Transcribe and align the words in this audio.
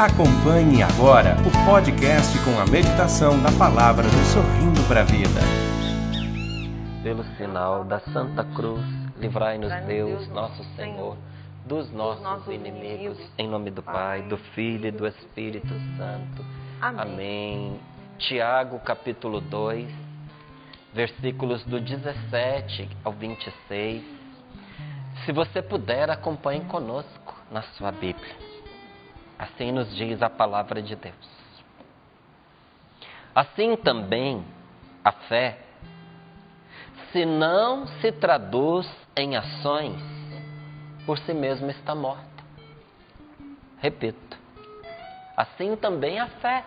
Acompanhe 0.00 0.82
agora 0.82 1.36
o 1.46 1.66
podcast 1.66 2.32
com 2.42 2.58
a 2.58 2.64
meditação 2.64 3.38
da 3.42 3.52
palavra 3.52 4.04
do 4.04 4.24
Sorrindo 4.32 4.82
para 4.88 5.02
a 5.02 5.04
Vida. 5.04 5.40
Pelo 7.02 7.22
sinal 7.36 7.84
da 7.84 8.00
Santa 8.00 8.42
Cruz, 8.42 8.82
livrai-nos 9.18 9.70
Deus, 9.84 10.26
nosso 10.28 10.64
Senhor, 10.74 11.18
dos 11.66 11.92
nossos 11.92 12.48
inimigos, 12.48 13.18
em 13.36 13.46
nome 13.46 13.70
do 13.70 13.82
Pai, 13.82 14.22
do 14.22 14.38
Filho 14.54 14.86
e 14.86 14.90
do 14.90 15.06
Espírito 15.06 15.74
Santo. 15.98 16.46
Amém. 16.80 17.78
Tiago, 18.16 18.78
capítulo 18.78 19.38
2, 19.42 19.86
versículos 20.94 21.62
do 21.66 21.78
17 21.78 22.88
ao 23.04 23.12
26. 23.12 24.02
Se 25.26 25.32
você 25.32 25.60
puder, 25.60 26.08
acompanhe 26.08 26.64
conosco 26.64 27.34
na 27.50 27.60
sua 27.76 27.92
Bíblia. 27.92 28.49
Assim 29.40 29.72
nos 29.72 29.96
diz 29.96 30.22
a 30.22 30.28
palavra 30.28 30.82
de 30.82 30.94
Deus. 30.94 31.16
Assim 33.34 33.74
também 33.74 34.44
a 35.02 35.12
fé, 35.12 35.60
se 37.10 37.24
não 37.24 37.86
se 37.86 38.12
traduz 38.12 38.86
em 39.16 39.38
ações, 39.38 39.98
por 41.06 41.18
si 41.20 41.32
mesma 41.32 41.70
está 41.70 41.94
morta. 41.94 42.44
Repito. 43.78 44.38
Assim 45.34 45.74
também 45.74 46.20
a 46.20 46.26
fé, 46.26 46.62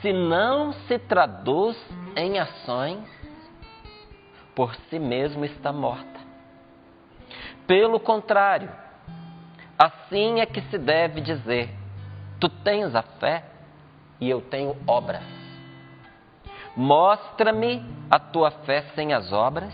se 0.00 0.10
não 0.10 0.72
se 0.72 0.98
traduz 1.00 1.76
em 2.16 2.38
ações, 2.38 3.04
por 4.54 4.74
si 4.88 4.98
mesmo 4.98 5.44
está 5.44 5.70
morta. 5.70 6.18
Pelo 7.66 8.00
contrário, 8.00 8.83
Assim 9.78 10.40
é 10.40 10.46
que 10.46 10.60
se 10.62 10.78
deve 10.78 11.20
dizer: 11.20 11.70
Tu 12.40 12.48
tens 12.48 12.94
a 12.94 13.02
fé 13.02 13.44
e 14.20 14.30
eu 14.30 14.40
tenho 14.40 14.76
obras. 14.86 15.22
Mostra-me 16.76 17.84
a 18.10 18.18
tua 18.18 18.50
fé 18.50 18.82
sem 18.94 19.12
as 19.12 19.32
obras, 19.32 19.72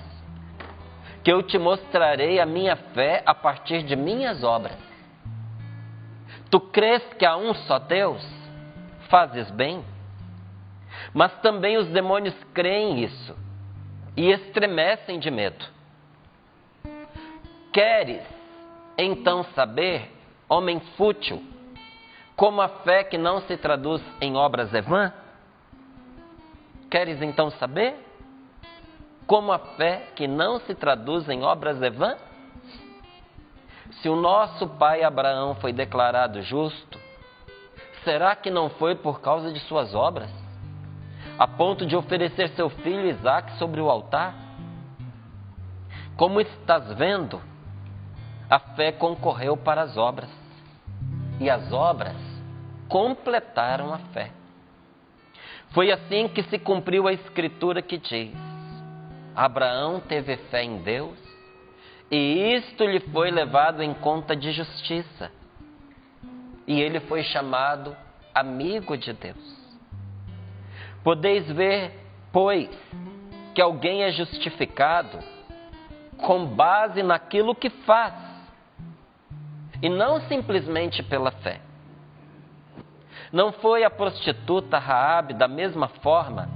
que 1.25 1.33
eu 1.33 1.43
te 1.43 1.59
mostrarei 1.59 2.41
a 2.41 2.47
minha 2.47 2.77
fé 2.77 3.23
a 3.25 3.35
partir 3.35 3.83
de 3.83 3.97
minhas 3.97 4.43
obras. 4.43 4.79
Tu 6.51 6.61
crês 6.61 7.03
que 7.15 7.25
há 7.25 7.37
um 7.37 7.55
só 7.55 7.79
Deus? 7.79 8.27
Fazes 9.09 9.51
bem. 9.51 9.85
Mas 11.15 11.33
também 11.41 11.77
os 11.77 11.89
demônios 11.89 12.35
creem 12.53 13.05
isso 13.05 13.37
e 14.17 14.31
estremecem 14.31 15.19
de 15.19 15.31
medo. 15.31 15.65
Queres 17.73 18.40
então 19.05 19.45
saber, 19.55 20.11
homem 20.49 20.81
fútil, 20.97 21.43
como 22.37 22.61
a 22.61 22.69
fé 22.69 23.05
que 23.05 23.19
não 23.19 23.43
se 23.43 23.57
traduz 23.57 24.03
em 24.21 24.35
obras 24.37 24.73
é 24.75 24.81
vã? 24.81 25.13
Queres 26.91 27.21
então 27.23 27.51
saber? 27.51 27.95
Como 29.27 29.53
a 29.53 29.59
fé 29.59 30.09
que 30.17 30.27
não 30.27 30.59
se 30.61 30.75
traduz 30.75 31.29
em 31.29 31.43
obras 31.43 31.83
é 31.83 31.91
vã? 31.91 32.17
Se 34.01 34.09
o 34.09 34.17
nosso 34.17 34.67
pai 34.67 35.03
Abraão 35.03 35.55
foi 35.57 35.73
declarado 35.73 36.41
justo, 36.43 36.99
será 38.03 38.35
que 38.35 38.51
não 38.51 38.71
foi 38.71 38.95
por 38.95 39.21
causa 39.21 39.53
de 39.53 39.61
suas 39.61 39.95
obras? 39.95 40.31
A 41.39 41.47
ponto 41.47 41.85
de 41.85 41.95
oferecer 41.95 42.49
seu 42.51 42.71
filho 42.71 43.07
Isaque 43.07 43.53
sobre 43.59 43.81
o 43.81 43.91
altar? 43.91 44.35
Como 46.17 46.41
estás 46.41 46.93
vendo, 46.95 47.41
a 48.51 48.59
fé 48.59 48.91
concorreu 48.91 49.57
para 49.57 49.83
as 49.83 49.97
obras. 49.97 50.29
E 51.39 51.49
as 51.49 51.73
obras 51.73 52.17
completaram 52.89 53.95
a 53.95 53.99
fé. 54.13 54.33
Foi 55.71 55.93
assim 55.93 56.27
que 56.27 56.43
se 56.43 56.59
cumpriu 56.59 57.07
a 57.07 57.13
escritura 57.13 57.81
que 57.81 57.97
diz: 57.97 58.35
Abraão 59.37 60.01
teve 60.01 60.37
fé 60.37 60.65
em 60.65 60.79
Deus, 60.79 61.17
e 62.11 62.57
isto 62.57 62.85
lhe 62.85 62.99
foi 62.99 63.31
levado 63.31 63.83
em 63.83 63.95
conta 63.95 64.35
de 64.35 64.51
justiça. 64.51 65.31
E 66.67 66.81
ele 66.81 67.01
foi 67.01 67.23
chamado 67.23 67.97
amigo 68.35 68.97
de 68.97 69.13
Deus. 69.13 69.61
Podeis 71.05 71.47
ver, 71.51 71.93
pois, 72.33 72.69
que 73.55 73.63
alguém 73.63 74.03
é 74.03 74.11
justificado 74.11 75.19
com 76.19 76.45
base 76.45 77.03
naquilo 77.03 77.55
que 77.55 77.71
faz 77.71 78.30
e 79.83 79.89
não 79.89 80.21
simplesmente 80.23 81.03
pela 81.03 81.31
fé. 81.31 81.61
Não 83.33 83.53
foi 83.53 83.85
a 83.85 83.91
prostituta 83.91 84.79
Raabe 84.79 85.35
da 85.35 85.47
mesma 85.47 85.89
forma 85.89 86.49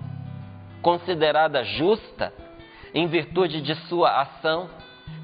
considerada 0.83 1.65
justa 1.65 2.33
em 2.93 3.07
virtude 3.07 3.61
de 3.61 3.75
sua 3.87 4.21
ação 4.21 4.69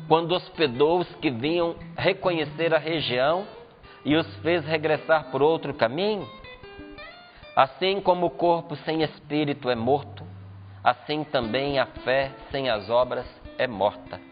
quando 0.08 0.32
hospedou 0.32 1.00
os 1.00 1.14
que 1.16 1.30
vinham 1.30 1.76
reconhecer 1.96 2.74
a 2.74 2.78
região 2.78 3.46
e 4.04 4.16
os 4.16 4.26
fez 4.38 4.64
regressar 4.64 5.30
por 5.30 5.42
outro 5.42 5.74
caminho? 5.74 6.26
Assim 7.54 8.00
como 8.00 8.26
o 8.26 8.30
corpo 8.30 8.76
sem 8.76 9.02
espírito 9.02 9.68
é 9.68 9.74
morto, 9.74 10.24
assim 10.82 11.24
também 11.24 11.78
a 11.78 11.86
fé 11.86 12.32
sem 12.50 12.70
as 12.70 12.88
obras 12.88 13.26
é 13.58 13.66
morta. 13.66 14.29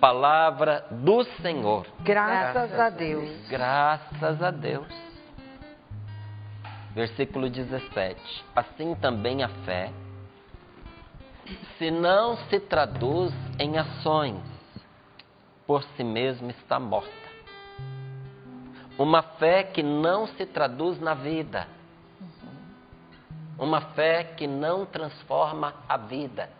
Palavra 0.00 0.84
do 0.90 1.24
Senhor. 1.40 1.86
Graças, 2.00 2.70
Graças 2.70 2.80
a 2.80 2.90
Deus. 2.90 3.48
Graças 3.48 4.42
a 4.42 4.50
Deus. 4.50 4.86
Versículo 6.94 7.48
17. 7.48 8.44
Assim 8.54 8.94
também 8.96 9.42
a 9.42 9.48
fé, 9.48 9.90
se 11.78 11.90
não 11.90 12.36
se 12.48 12.60
traduz 12.60 13.32
em 13.58 13.78
ações, 13.78 14.42
por 15.66 15.82
si 15.82 16.04
mesma 16.04 16.50
está 16.50 16.78
morta. 16.78 17.10
Uma 18.98 19.22
fé 19.22 19.62
que 19.62 19.82
não 19.82 20.26
se 20.26 20.44
traduz 20.44 21.00
na 21.00 21.14
vida. 21.14 21.66
Uma 23.58 23.80
fé 23.80 24.24
que 24.24 24.46
não 24.46 24.84
transforma 24.84 25.74
a 25.88 25.96
vida. 25.96 26.50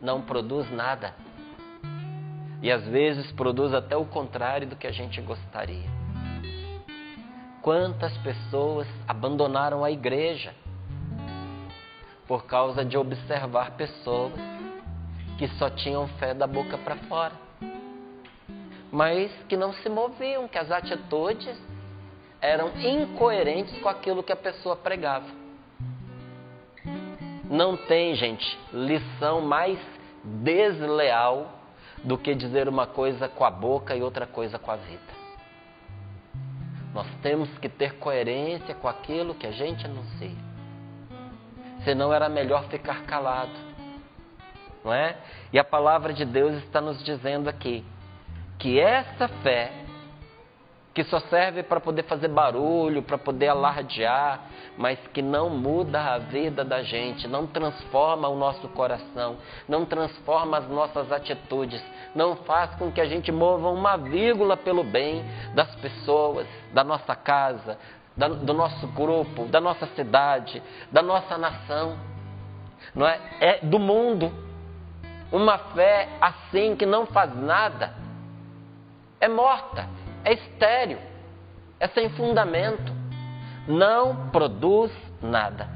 Não 0.00 0.20
produz 0.22 0.70
nada 0.70 1.14
e 2.62 2.70
às 2.70 2.84
vezes 2.86 3.30
produz 3.32 3.72
até 3.72 3.96
o 3.96 4.04
contrário 4.04 4.66
do 4.66 4.76
que 4.76 4.86
a 4.86 4.92
gente 4.92 5.20
gostaria. 5.20 5.88
Quantas 7.62 8.16
pessoas 8.18 8.86
abandonaram 9.06 9.84
a 9.84 9.90
igreja 9.90 10.54
por 12.26 12.44
causa 12.44 12.84
de 12.84 12.96
observar 12.96 13.72
pessoas 13.72 14.32
que 15.38 15.48
só 15.56 15.70
tinham 15.70 16.08
fé 16.18 16.34
da 16.34 16.46
boca 16.46 16.76
para 16.78 16.96
fora, 16.96 17.34
mas 18.90 19.30
que 19.48 19.56
não 19.56 19.72
se 19.72 19.88
moviam, 19.88 20.48
que 20.48 20.58
as 20.58 20.70
atitudes 20.70 21.56
eram 22.40 22.70
incoerentes 22.78 23.78
com 23.80 23.88
aquilo 23.88 24.22
que 24.22 24.32
a 24.32 24.36
pessoa 24.36 24.76
pregava. 24.76 25.26
Não 27.50 27.76
tem, 27.76 28.14
gente, 28.14 28.58
lição 28.72 29.40
mais 29.40 29.78
desleal 30.22 31.57
do 32.04 32.16
que 32.16 32.34
dizer 32.34 32.68
uma 32.68 32.86
coisa 32.86 33.28
com 33.28 33.44
a 33.44 33.50
boca 33.50 33.94
e 33.94 34.02
outra 34.02 34.26
coisa 34.26 34.58
com 34.58 34.70
a 34.70 34.76
vida. 34.76 35.18
Nós 36.94 37.06
temos 37.22 37.48
que 37.58 37.68
ter 37.68 37.94
coerência 37.98 38.74
com 38.74 38.88
aquilo 38.88 39.34
que 39.34 39.46
a 39.46 39.52
gente 39.52 39.84
anuncia. 39.84 40.36
Senão 41.84 42.12
era 42.12 42.28
melhor 42.28 42.64
ficar 42.64 43.02
calado. 43.02 43.52
Não 44.84 44.92
é? 44.92 45.16
E 45.52 45.58
a 45.58 45.64
palavra 45.64 46.12
de 46.12 46.24
Deus 46.24 46.54
está 46.64 46.80
nos 46.80 47.02
dizendo 47.04 47.48
aqui 47.48 47.84
que 48.58 48.80
essa 48.80 49.28
fé 49.28 49.77
que 50.98 51.04
só 51.04 51.20
serve 51.20 51.62
para 51.62 51.78
poder 51.78 52.02
fazer 52.02 52.26
barulho, 52.26 53.04
para 53.04 53.16
poder 53.16 53.46
alardear, 53.46 54.40
mas 54.76 54.98
que 55.14 55.22
não 55.22 55.48
muda 55.48 56.14
a 56.14 56.18
vida 56.18 56.64
da 56.64 56.82
gente, 56.82 57.28
não 57.28 57.46
transforma 57.46 58.26
o 58.26 58.34
nosso 58.34 58.68
coração, 58.70 59.36
não 59.68 59.84
transforma 59.84 60.58
as 60.58 60.68
nossas 60.68 61.12
atitudes, 61.12 61.80
não 62.16 62.34
faz 62.38 62.74
com 62.74 62.90
que 62.90 63.00
a 63.00 63.04
gente 63.04 63.30
mova 63.30 63.70
uma 63.70 63.96
vírgula 63.96 64.56
pelo 64.56 64.82
bem 64.82 65.24
das 65.54 65.72
pessoas, 65.76 66.48
da 66.74 66.82
nossa 66.82 67.14
casa, 67.14 67.78
do 68.16 68.52
nosso 68.52 68.88
grupo, 68.88 69.44
da 69.44 69.60
nossa 69.60 69.86
cidade, 69.94 70.60
da 70.90 71.00
nossa 71.00 71.38
nação, 71.38 71.96
não 72.92 73.06
é? 73.06 73.20
É 73.38 73.58
do 73.62 73.78
mundo. 73.78 74.32
Uma 75.30 75.58
fé 75.58 76.08
assim 76.20 76.74
que 76.74 76.84
não 76.84 77.06
faz 77.06 77.32
nada 77.36 77.94
é 79.20 79.28
morta 79.28 80.07
é 80.24 80.32
estéril, 80.34 80.98
é 81.80 81.88
sem 81.88 82.10
fundamento, 82.10 82.92
não 83.66 84.30
produz 84.30 84.92
nada. 85.22 85.68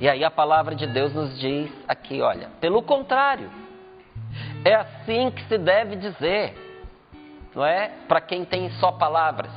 E 0.00 0.08
aí 0.08 0.24
a 0.24 0.30
palavra 0.30 0.74
de 0.74 0.86
Deus 0.86 1.12
nos 1.12 1.38
diz 1.38 1.70
aqui, 1.88 2.20
olha, 2.20 2.50
pelo 2.60 2.82
contrário, 2.82 3.50
é 4.64 4.74
assim 4.74 5.30
que 5.30 5.42
se 5.44 5.58
deve 5.58 5.96
dizer, 5.96 6.56
não 7.54 7.64
é? 7.64 7.88
Para 8.06 8.20
quem 8.20 8.44
tem 8.44 8.70
só 8.72 8.92
palavras. 8.92 9.50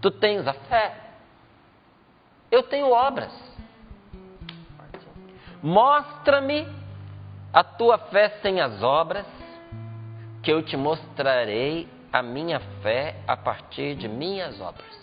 Tu 0.00 0.10
tens 0.10 0.46
a 0.46 0.52
fé? 0.52 0.94
Eu 2.50 2.62
tenho 2.62 2.90
obras. 2.90 3.32
Mostra-me 5.62 6.68
a 7.52 7.64
tua 7.64 7.96
fé 7.96 8.38
sem 8.42 8.60
as 8.60 8.82
obras, 8.82 9.26
que 10.42 10.52
eu 10.52 10.62
te 10.62 10.76
mostrarei 10.76 11.88
a 12.12 12.22
minha 12.22 12.60
fé 12.82 13.16
a 13.26 13.36
partir 13.36 13.96
de 13.96 14.08
minhas 14.08 14.60
obras. 14.60 14.96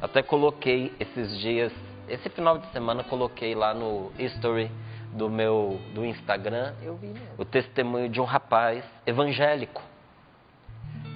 Até 0.00 0.22
coloquei 0.22 0.92
esses 1.00 1.38
dias, 1.38 1.72
esse 2.08 2.28
final 2.30 2.58
de 2.58 2.66
semana 2.72 3.02
coloquei 3.04 3.54
lá 3.54 3.74
no 3.74 4.12
history 4.18 4.70
do 5.12 5.28
meu 5.28 5.80
do 5.94 6.04
Instagram 6.04 6.74
o 7.36 7.44
testemunho 7.44 8.08
de 8.08 8.20
um 8.20 8.24
rapaz 8.24 8.84
evangélico 9.06 9.82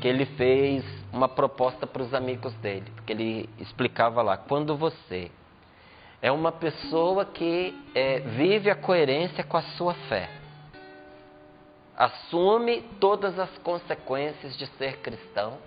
que 0.00 0.08
ele 0.08 0.26
fez 0.26 0.84
uma 1.12 1.28
proposta 1.28 1.86
para 1.86 2.02
os 2.02 2.12
amigos 2.12 2.52
dele, 2.54 2.90
porque 2.96 3.12
ele 3.12 3.48
explicava 3.60 4.20
lá 4.20 4.36
quando 4.36 4.76
você 4.76 5.30
é 6.20 6.30
uma 6.32 6.50
pessoa 6.50 7.24
que 7.24 7.72
é, 7.94 8.18
vive 8.18 8.68
a 8.68 8.74
coerência 8.74 9.44
com 9.44 9.56
a 9.56 9.62
sua 9.62 9.94
fé, 10.08 10.28
assume 11.96 12.82
todas 13.00 13.38
as 13.38 13.50
consequências 13.58 14.56
de 14.56 14.66
ser 14.78 14.98
cristão, 14.98 15.58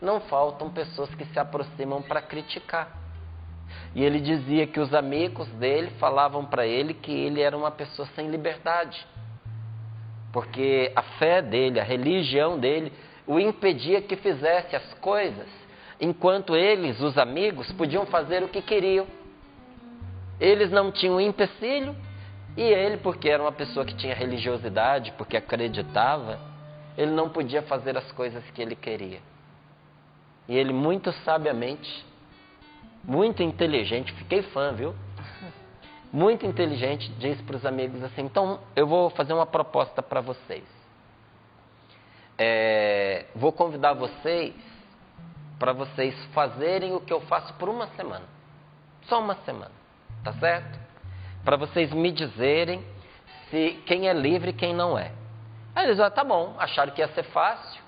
não 0.00 0.20
faltam 0.20 0.70
pessoas 0.70 1.12
que 1.14 1.24
se 1.26 1.38
aproximam 1.38 2.02
para 2.02 2.22
criticar. 2.22 2.90
E 3.94 4.02
ele 4.02 4.20
dizia 4.20 4.66
que 4.66 4.80
os 4.80 4.94
amigos 4.94 5.48
dele 5.52 5.90
falavam 5.98 6.44
para 6.44 6.66
ele 6.66 6.94
que 6.94 7.12
ele 7.12 7.40
era 7.40 7.56
uma 7.56 7.70
pessoa 7.70 8.08
sem 8.14 8.28
liberdade. 8.28 9.06
Porque 10.32 10.92
a 10.94 11.02
fé 11.02 11.42
dele, 11.42 11.80
a 11.80 11.84
religião 11.84 12.58
dele, 12.58 12.92
o 13.26 13.38
impedia 13.38 14.00
que 14.00 14.16
fizesse 14.16 14.76
as 14.76 14.94
coisas, 14.94 15.48
enquanto 16.00 16.56
eles, 16.56 17.00
os 17.00 17.18
amigos, 17.18 17.70
podiam 17.72 18.06
fazer 18.06 18.42
o 18.42 18.48
que 18.48 18.62
queriam. 18.62 19.06
Eles 20.38 20.70
não 20.70 20.92
tinham 20.92 21.20
empecilho, 21.20 21.96
e 22.56 22.62
ele, 22.62 22.96
porque 22.96 23.28
era 23.28 23.42
uma 23.42 23.52
pessoa 23.52 23.84
que 23.84 23.94
tinha 23.94 24.14
religiosidade, 24.14 25.12
porque 25.12 25.36
acreditava, 25.36 26.40
ele 26.96 27.12
não 27.12 27.28
podia 27.28 27.62
fazer 27.62 27.96
as 27.96 28.10
coisas 28.12 28.42
que 28.50 28.60
ele 28.60 28.74
queria. 28.74 29.20
E 30.48 30.56
ele, 30.56 30.72
muito 30.72 31.12
sabiamente, 31.24 32.04
muito 33.04 33.42
inteligente, 33.42 34.12
fiquei 34.14 34.42
fã, 34.42 34.72
viu? 34.72 34.94
Muito 36.10 36.46
inteligente, 36.46 37.12
disse 37.18 37.42
para 37.42 37.56
os 37.56 37.66
amigos 37.66 38.02
assim: 38.02 38.22
então 38.22 38.60
eu 38.74 38.86
vou 38.86 39.10
fazer 39.10 39.34
uma 39.34 39.44
proposta 39.44 40.02
para 40.02 40.22
vocês. 40.22 40.64
É, 42.38 43.26
vou 43.34 43.52
convidar 43.52 43.92
vocês 43.92 44.54
para 45.58 45.74
vocês 45.74 46.14
fazerem 46.32 46.94
o 46.94 47.00
que 47.00 47.12
eu 47.12 47.20
faço 47.22 47.52
por 47.54 47.68
uma 47.68 47.88
semana. 47.88 48.24
Só 49.02 49.20
uma 49.20 49.34
semana, 49.44 49.72
tá 50.24 50.32
certo? 50.34 50.78
Para 51.44 51.56
vocês 51.56 51.92
me 51.92 52.10
dizerem 52.12 52.82
se 53.50 53.82
quem 53.86 54.08
é 54.08 54.12
livre 54.12 54.50
e 54.50 54.52
quem 54.52 54.74
não 54.74 54.98
é. 54.98 55.12
Aí 55.74 55.86
eles, 55.86 56.00
ah, 56.00 56.10
tá 56.10 56.24
bom, 56.24 56.54
acharam 56.58 56.92
que 56.92 57.00
ia 57.00 57.08
ser 57.08 57.24
fácil. 57.24 57.80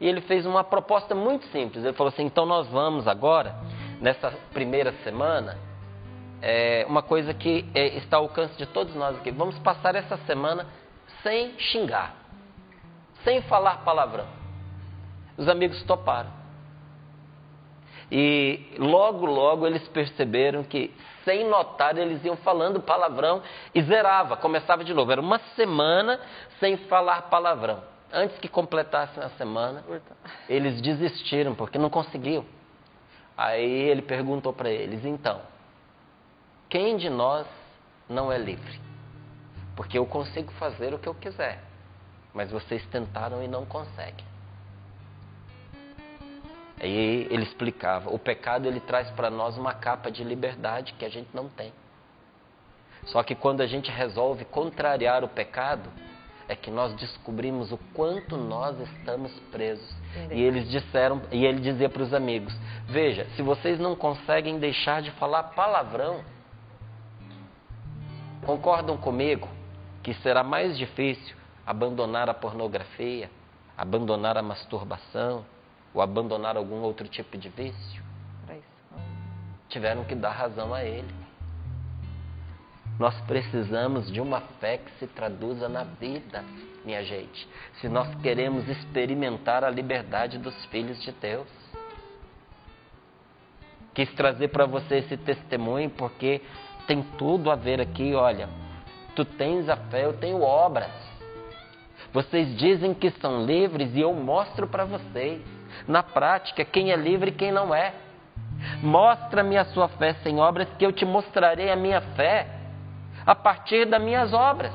E 0.00 0.06
ele 0.06 0.20
fez 0.22 0.46
uma 0.46 0.62
proposta 0.62 1.14
muito 1.14 1.46
simples. 1.46 1.84
Ele 1.84 1.94
falou 1.94 2.12
assim: 2.12 2.24
então 2.24 2.46
nós 2.46 2.66
vamos 2.68 3.06
agora 3.06 3.54
nessa 4.00 4.30
primeira 4.52 4.92
semana, 5.04 5.58
é 6.40 6.86
uma 6.88 7.02
coisa 7.02 7.34
que 7.34 7.68
é, 7.74 7.96
está 7.98 8.16
ao 8.16 8.24
alcance 8.24 8.56
de 8.56 8.66
todos 8.66 8.94
nós 8.94 9.16
aqui. 9.16 9.30
Vamos 9.30 9.58
passar 9.58 9.94
essa 9.94 10.16
semana 10.18 10.66
sem 11.22 11.58
xingar, 11.58 12.14
sem 13.24 13.42
falar 13.42 13.78
palavrão. 13.78 14.26
Os 15.36 15.48
amigos 15.48 15.82
toparam. 15.82 16.37
E 18.10 18.74
logo, 18.78 19.26
logo 19.26 19.66
eles 19.66 19.86
perceberam 19.88 20.64
que, 20.64 20.94
sem 21.24 21.46
notar, 21.46 21.96
eles 21.98 22.24
iam 22.24 22.36
falando 22.36 22.80
palavrão 22.80 23.42
e 23.74 23.82
zerava, 23.82 24.36
começava 24.36 24.82
de 24.82 24.94
novo. 24.94 25.12
Era 25.12 25.20
uma 25.20 25.38
semana 25.54 26.18
sem 26.58 26.76
falar 26.88 27.22
palavrão. 27.22 27.82
Antes 28.10 28.38
que 28.38 28.48
completassem 28.48 29.22
a 29.22 29.28
semana, 29.30 29.84
eles 30.48 30.80
desistiram 30.80 31.54
porque 31.54 31.76
não 31.76 31.90
conseguiam. 31.90 32.44
Aí 33.36 33.70
ele 33.70 34.00
perguntou 34.00 34.52
para 34.54 34.70
eles: 34.70 35.04
então, 35.04 35.40
quem 36.70 36.96
de 36.96 37.10
nós 37.10 37.46
não 38.08 38.32
é 38.32 38.38
livre? 38.38 38.80
Porque 39.76 39.98
eu 39.98 40.06
consigo 40.06 40.50
fazer 40.52 40.94
o 40.94 40.98
que 40.98 41.08
eu 41.08 41.14
quiser, 41.14 41.62
mas 42.32 42.50
vocês 42.50 42.84
tentaram 42.86 43.42
e 43.42 43.46
não 43.46 43.66
conseguem. 43.66 44.24
Aí 46.80 47.26
ele 47.30 47.42
explicava: 47.42 48.10
o 48.12 48.18
pecado 48.18 48.66
ele 48.66 48.80
traz 48.80 49.10
para 49.10 49.30
nós 49.30 49.56
uma 49.56 49.74
capa 49.74 50.10
de 50.10 50.22
liberdade 50.22 50.92
que 50.94 51.04
a 51.04 51.08
gente 51.08 51.28
não 51.34 51.48
tem. 51.48 51.72
Só 53.06 53.22
que 53.22 53.34
quando 53.34 53.60
a 53.60 53.66
gente 53.66 53.90
resolve 53.90 54.44
contrariar 54.44 55.24
o 55.24 55.28
pecado, 55.28 55.90
é 56.48 56.56
que 56.56 56.70
nós 56.70 56.94
descobrimos 56.94 57.72
o 57.72 57.78
quanto 57.94 58.36
nós 58.36 58.78
estamos 58.80 59.32
presos. 59.50 59.94
E 60.30 60.40
eles 60.40 60.68
disseram, 60.70 61.20
e 61.30 61.44
ele 61.44 61.60
dizia 61.60 61.88
para 61.88 62.02
os 62.02 62.14
amigos: 62.14 62.54
Veja, 62.86 63.26
se 63.36 63.42
vocês 63.42 63.78
não 63.78 63.96
conseguem 63.96 64.58
deixar 64.58 65.02
de 65.02 65.10
falar 65.12 65.42
palavrão, 65.54 66.22
concordam 68.46 68.96
comigo 68.96 69.48
que 70.02 70.14
será 70.14 70.42
mais 70.42 70.78
difícil 70.78 71.36
abandonar 71.66 72.30
a 72.30 72.34
pornografia, 72.34 73.30
abandonar 73.76 74.38
a 74.38 74.42
masturbação 74.42 75.44
ou 75.98 76.02
abandonar 76.02 76.56
algum 76.56 76.80
outro 76.80 77.08
tipo 77.08 77.36
de 77.36 77.48
vício? 77.48 78.02
Tiveram 79.68 80.04
que 80.04 80.14
dar 80.14 80.30
razão 80.30 80.72
a 80.72 80.84
ele. 80.84 81.12
Nós 83.00 83.20
precisamos 83.22 84.10
de 84.10 84.20
uma 84.20 84.40
fé 84.60 84.78
que 84.78 84.92
se 84.92 85.08
traduza 85.08 85.68
na 85.68 85.82
vida, 85.82 86.44
minha 86.84 87.02
gente. 87.02 87.48
Se 87.80 87.88
nós 87.88 88.14
queremos 88.22 88.68
experimentar 88.68 89.64
a 89.64 89.70
liberdade 89.70 90.38
dos 90.38 90.64
filhos 90.66 91.02
de 91.02 91.10
Deus. 91.10 91.48
Quis 93.92 94.12
trazer 94.14 94.48
para 94.48 94.66
você 94.66 94.98
esse 94.98 95.16
testemunho 95.16 95.90
porque 95.90 96.40
tem 96.86 97.02
tudo 97.18 97.50
a 97.50 97.56
ver 97.56 97.80
aqui, 97.80 98.14
olha. 98.14 98.48
Tu 99.16 99.24
tens 99.24 99.68
a 99.68 99.76
fé, 99.76 100.04
eu 100.04 100.12
tenho 100.12 100.42
obras. 100.42 100.92
Vocês 102.12 102.56
dizem 102.56 102.94
que 102.94 103.10
são 103.20 103.44
livres 103.44 103.94
e 103.96 104.00
eu 104.00 104.14
mostro 104.14 104.68
para 104.68 104.84
vocês, 104.84 105.57
na 105.86 106.02
prática, 106.02 106.64
quem 106.64 106.90
é 106.90 106.96
livre 106.96 107.30
e 107.30 107.34
quem 107.34 107.52
não 107.52 107.74
é. 107.74 107.94
Mostra-me 108.82 109.56
a 109.56 109.64
sua 109.66 109.88
fé 109.88 110.14
sem 110.22 110.38
obras, 110.38 110.68
que 110.78 110.84
eu 110.84 110.92
te 110.92 111.04
mostrarei 111.04 111.70
a 111.70 111.76
minha 111.76 112.00
fé 112.00 112.46
a 113.24 113.34
partir 113.34 113.86
das 113.86 114.02
minhas 114.02 114.32
obras. 114.32 114.72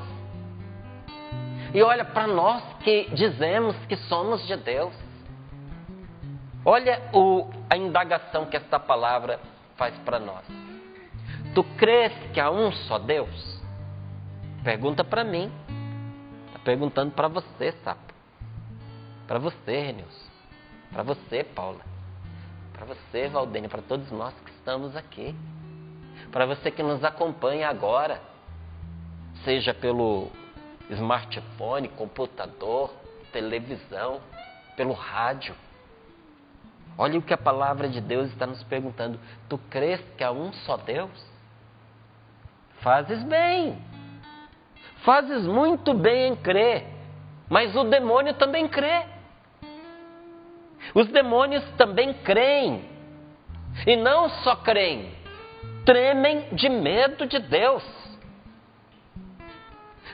E 1.74 1.82
olha 1.82 2.06
para 2.06 2.27
nós 2.27 2.63
que 2.84 3.10
dizemos 3.13 3.75
que 3.88 3.96
somos 3.96 4.46
de 4.46 4.56
Deus. 4.58 4.94
Olha 6.63 7.01
o, 7.12 7.50
a 7.70 7.75
indagação 7.75 8.46
que 8.46 8.56
esta 8.56 8.79
palavra 8.79 9.39
faz 9.75 9.94
para 10.06 10.20
nós. 10.20 10.46
Tu 11.53 11.63
crês 11.77 12.13
que 12.34 12.39
há 12.39 12.50
um 12.50 12.72
só 12.72 13.00
Deus? 13.00 13.62
Pergunta 14.63 15.03
para 15.03 15.24
mim. 15.24 15.51
Está 16.48 16.60
perguntando 16.60 17.12
para 17.12 17.27
você, 17.27 17.72
sapo. 17.84 18.13
Para 19.27 19.39
você, 19.39 19.79
Renilson. 19.79 20.33
Para 20.93 21.03
você, 21.03 21.43
Paula. 21.43 21.81
Para 22.71 22.85
você, 22.85 23.27
Valdênia. 23.27 23.67
Para 23.67 23.81
todos 23.81 24.09
nós 24.12 24.33
que 24.45 24.51
estamos 24.51 24.95
aqui. 24.95 25.35
Para 26.31 26.45
você 26.45 26.69
que 26.69 26.83
nos 26.83 27.03
acompanha 27.03 27.67
agora 27.67 28.21
seja 29.43 29.73
pelo 29.73 30.31
smartphone, 30.89 31.88
computador, 31.89 32.93
televisão, 33.31 34.21
pelo 34.77 34.93
rádio. 34.93 35.55
Olha 36.97 37.17
o 37.17 37.21
que 37.21 37.33
a 37.33 37.38
palavra 37.38 37.89
de 37.89 38.00
Deus 38.00 38.29
está 38.29 38.45
nos 38.45 38.63
perguntando. 38.63 39.19
Tu 39.50 39.57
crês 39.69 40.00
que 40.15 40.23
há 40.23 40.31
um 40.31 40.53
só 40.53 40.77
Deus? 40.77 41.09
Fazes 42.81 43.23
bem. 43.23 43.77
Fazes 45.03 45.43
muito 45.45 45.93
bem 45.93 46.33
em 46.33 46.35
crer. 46.35 46.85
Mas 47.50 47.75
o 47.75 47.83
demônio 47.83 48.35
também 48.35 48.67
crê. 48.67 49.12
Os 50.93 51.07
demônios 51.07 51.63
também 51.77 52.13
creem. 52.13 52.89
E 53.88 53.95
não 53.95 54.29
só 54.29 54.55
creem, 54.57 55.12
tremem 55.85 56.50
de 56.53 56.69
medo 56.69 57.25
de 57.25 57.39
Deus. 57.39 57.83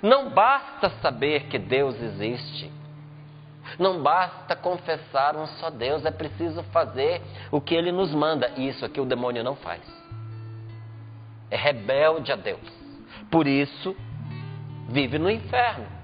Não 0.02 0.30
basta 0.30 0.90
saber 1.02 1.48
que 1.48 1.60
Deus 1.60 2.02
existe. 2.02 2.72
Não 3.78 4.02
basta 4.02 4.56
confessar 4.56 5.36
um 5.36 5.46
só 5.46 5.70
Deus, 5.70 6.06
é 6.06 6.12
preciso 6.12 6.64
fazer 6.72 7.22
o 7.52 7.60
que 7.60 7.76
ele 7.76 7.92
nos 7.92 8.14
manda. 8.14 8.52
E 8.56 8.70
isso 8.70 8.86
aqui 8.86 9.00
o 9.00 9.06
demônio 9.06 9.44
não 9.44 9.56
faz. 9.58 9.82
É 11.52 11.58
rebelde 11.58 12.32
a 12.32 12.36
Deus. 12.36 12.60
Por 13.30 13.46
isso, 13.46 13.96
vive 14.88 15.20
no 15.20 15.30
inferno. 15.30 15.99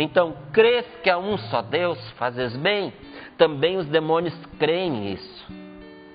Então, 0.00 0.36
crês 0.52 0.86
que 1.02 1.10
há 1.10 1.18
um 1.18 1.36
só 1.36 1.60
Deus, 1.60 1.98
fazes 2.12 2.56
bem. 2.56 2.92
também 3.36 3.76
os 3.76 3.86
demônios 3.86 4.34
creem 4.58 4.90
nisso 4.90 5.46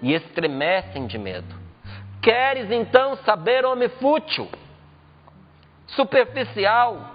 e 0.01 0.13
estremecem 0.13 1.05
de 1.05 1.17
medo. 1.17 1.55
Queres 2.21 2.71
então 2.71 3.17
saber, 3.17 3.65
homem 3.65 3.89
fútil, 3.89 4.49
superficial, 5.87 7.13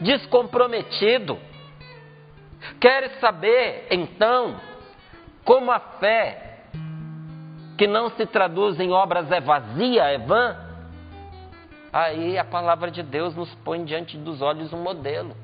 descomprometido? 0.00 1.38
Queres 2.80 3.18
saber 3.20 3.86
então 3.90 4.60
como 5.44 5.70
a 5.70 5.78
fé 5.78 6.64
que 7.76 7.86
não 7.86 8.10
se 8.10 8.26
traduz 8.26 8.78
em 8.80 8.92
obras 8.92 9.30
é 9.30 9.40
vazia, 9.40 10.04
é 10.04 10.18
vã? 10.18 10.56
Aí 11.92 12.38
a 12.38 12.44
palavra 12.44 12.90
de 12.90 13.02
Deus 13.02 13.34
nos 13.34 13.54
põe 13.56 13.84
diante 13.84 14.16
dos 14.16 14.40
olhos 14.40 14.72
um 14.72 14.82
modelo. 14.82 15.34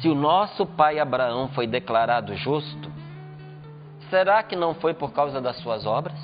Se 0.00 0.08
o 0.08 0.14
nosso 0.14 0.66
pai 0.66 0.98
Abraão 0.98 1.48
foi 1.48 1.66
declarado 1.66 2.36
justo, 2.36 2.92
será 4.10 4.42
que 4.42 4.54
não 4.54 4.74
foi 4.74 4.92
por 4.92 5.12
causa 5.12 5.40
das 5.40 5.56
suas 5.58 5.86
obras? 5.86 6.18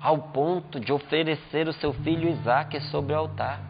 Ao 0.00 0.16
ponto 0.18 0.78
de 0.78 0.92
oferecer 0.92 1.68
o 1.68 1.72
seu 1.72 1.92
filho 1.92 2.28
Isaque 2.28 2.80
sobre 2.82 3.12
o 3.12 3.18
altar. 3.18 3.60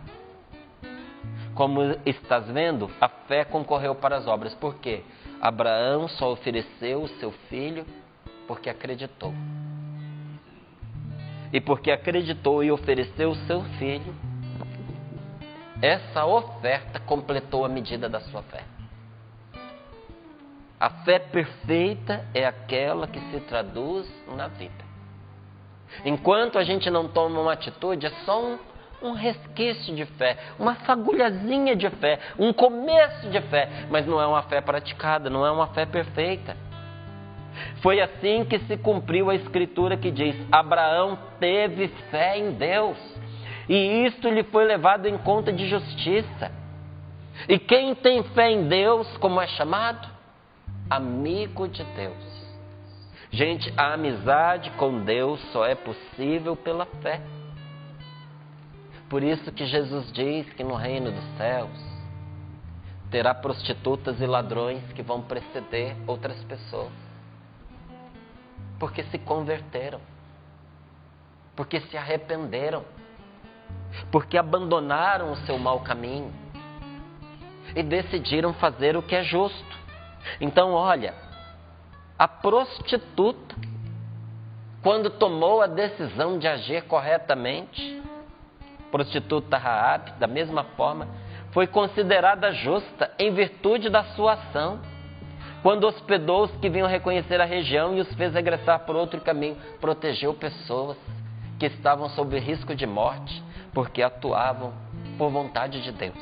Como 1.54 1.80
estás 2.06 2.48
vendo, 2.50 2.90
a 3.00 3.08
fé 3.08 3.44
concorreu 3.44 3.94
para 3.94 4.16
as 4.16 4.26
obras. 4.26 4.54
Por 4.54 4.76
quê? 4.76 5.02
Abraão 5.40 6.06
só 6.08 6.32
ofereceu 6.32 7.02
o 7.02 7.08
seu 7.08 7.32
filho 7.48 7.84
porque 8.46 8.68
acreditou. 8.68 9.32
E 11.52 11.60
porque 11.60 11.90
acreditou 11.90 12.62
e 12.62 12.70
ofereceu 12.70 13.30
o 13.30 13.46
seu 13.46 13.62
filho, 13.78 14.14
essa 15.82 16.26
oferta 16.26 17.00
completou 17.00 17.64
a 17.64 17.68
medida 17.68 18.08
da 18.08 18.20
sua 18.20 18.42
fé. 18.42 18.64
A 20.78 20.90
fé 21.04 21.18
perfeita 21.18 22.24
é 22.34 22.46
aquela 22.46 23.06
que 23.06 23.20
se 23.20 23.40
traduz 23.40 24.08
na 24.34 24.48
vida. 24.48 24.84
Enquanto 26.04 26.58
a 26.58 26.64
gente 26.64 26.88
não 26.88 27.08
toma 27.08 27.40
uma 27.40 27.52
atitude, 27.52 28.06
é 28.06 28.10
só 28.24 28.42
um, 28.42 28.58
um 29.02 29.12
resquício 29.12 29.94
de 29.94 30.06
fé, 30.06 30.38
uma 30.58 30.76
fagulhazinha 30.76 31.74
de 31.74 31.90
fé, 31.90 32.18
um 32.38 32.52
começo 32.52 33.28
de 33.28 33.40
fé, 33.42 33.68
mas 33.90 34.06
não 34.06 34.20
é 34.20 34.26
uma 34.26 34.42
fé 34.42 34.60
praticada, 34.60 35.28
não 35.28 35.44
é 35.44 35.50
uma 35.50 35.66
fé 35.68 35.84
perfeita. 35.84 36.56
Foi 37.82 38.00
assim 38.00 38.44
que 38.44 38.58
se 38.60 38.76
cumpriu 38.76 39.28
a 39.28 39.34
escritura 39.34 39.96
que 39.96 40.10
diz: 40.10 40.36
Abraão 40.52 41.18
teve 41.38 41.88
fé 42.10 42.38
em 42.38 42.52
Deus 42.52 42.96
e 43.68 44.06
isto 44.06 44.28
lhe 44.28 44.42
foi 44.44 44.64
levado 44.64 45.06
em 45.06 45.18
conta 45.18 45.52
de 45.52 45.68
justiça. 45.68 46.52
E 47.48 47.58
quem 47.58 47.94
tem 47.94 48.22
fé 48.22 48.50
em 48.50 48.68
Deus, 48.68 49.16
como 49.18 49.40
é 49.40 49.46
chamado? 49.46 50.08
Amigo 50.88 51.68
de 51.68 51.84
Deus. 51.84 52.40
Gente, 53.30 53.72
a 53.76 53.94
amizade 53.94 54.70
com 54.72 55.04
Deus 55.04 55.40
só 55.52 55.64
é 55.64 55.74
possível 55.74 56.56
pela 56.56 56.84
fé. 57.00 57.20
Por 59.08 59.22
isso 59.22 59.50
que 59.52 59.66
Jesus 59.66 60.12
diz 60.12 60.52
que 60.52 60.64
no 60.64 60.74
reino 60.74 61.10
dos 61.10 61.24
céus 61.36 61.90
terá 63.10 63.34
prostitutas 63.34 64.20
e 64.20 64.26
ladrões 64.26 64.82
que 64.92 65.02
vão 65.02 65.22
preceder 65.22 65.96
outras 66.06 66.42
pessoas. 66.44 66.92
Porque 68.78 69.02
se 69.04 69.18
converteram. 69.18 70.00
Porque 71.54 71.80
se 71.80 71.96
arrependeram 71.96 72.84
porque 74.10 74.36
abandonaram 74.36 75.32
o 75.32 75.36
seu 75.36 75.58
mau 75.58 75.80
caminho 75.80 76.32
e 77.74 77.82
decidiram 77.82 78.52
fazer 78.54 78.96
o 78.96 79.02
que 79.02 79.14
é 79.14 79.22
justo. 79.22 79.78
Então, 80.40 80.72
olha, 80.72 81.14
a 82.18 82.26
prostituta, 82.26 83.54
quando 84.82 85.10
tomou 85.10 85.62
a 85.62 85.66
decisão 85.66 86.38
de 86.38 86.48
agir 86.48 86.82
corretamente, 86.82 88.02
prostituta 88.90 89.56
Raab, 89.56 90.12
da 90.18 90.26
mesma 90.26 90.64
forma, 90.76 91.08
foi 91.52 91.66
considerada 91.66 92.52
justa 92.52 93.10
em 93.18 93.32
virtude 93.32 93.88
da 93.88 94.04
sua 94.04 94.34
ação. 94.34 94.80
Quando 95.62 95.84
hospedou 95.84 96.44
os 96.44 96.50
que 96.56 96.70
vinham 96.70 96.88
reconhecer 96.88 97.40
a 97.40 97.44
região 97.44 97.94
e 97.96 98.00
os 98.00 98.12
fez 98.14 98.32
regressar 98.32 98.80
por 98.80 98.96
outro 98.96 99.20
caminho, 99.20 99.56
protegeu 99.80 100.32
pessoas 100.34 100.96
que 101.58 101.66
estavam 101.66 102.08
sob 102.10 102.38
risco 102.38 102.74
de 102.74 102.86
morte 102.86 103.49
porque 103.72 104.02
atuavam 104.02 104.72
por 105.16 105.30
vontade 105.30 105.82
de 105.82 105.92
Deus. 105.92 106.18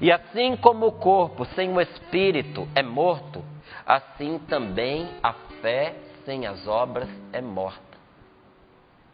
E 0.00 0.12
assim 0.12 0.56
como 0.56 0.86
o 0.86 0.92
corpo 0.92 1.44
sem 1.54 1.72
o 1.72 1.80
espírito 1.80 2.68
é 2.74 2.82
morto, 2.82 3.44
assim 3.84 4.38
também 4.48 5.08
a 5.22 5.32
fé 5.60 5.94
sem 6.24 6.46
as 6.46 6.66
obras 6.66 7.08
é 7.32 7.40
morta. 7.40 7.80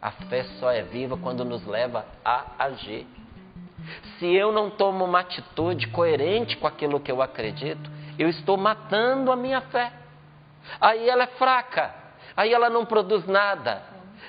A 0.01 0.11
fé 0.11 0.43
só 0.59 0.71
é 0.71 0.83
viva 0.83 1.17
quando 1.17 1.43
nos 1.43 1.65
leva 1.65 2.05
a 2.23 2.43
agir. 2.59 3.07
Se 4.19 4.25
eu 4.27 4.51
não 4.51 4.69
tomo 4.69 5.03
uma 5.03 5.21
atitude 5.21 5.87
coerente 5.87 6.57
com 6.57 6.67
aquilo 6.67 6.99
que 6.99 7.11
eu 7.11 7.21
acredito, 7.21 7.89
eu 8.17 8.29
estou 8.29 8.57
matando 8.57 9.31
a 9.31 9.35
minha 9.35 9.61
fé. 9.61 9.91
Aí 10.79 11.09
ela 11.09 11.23
é 11.23 11.27
fraca, 11.27 11.93
aí 12.35 12.53
ela 12.53 12.69
não 12.69 12.85
produz 12.85 13.25
nada, 13.25 13.81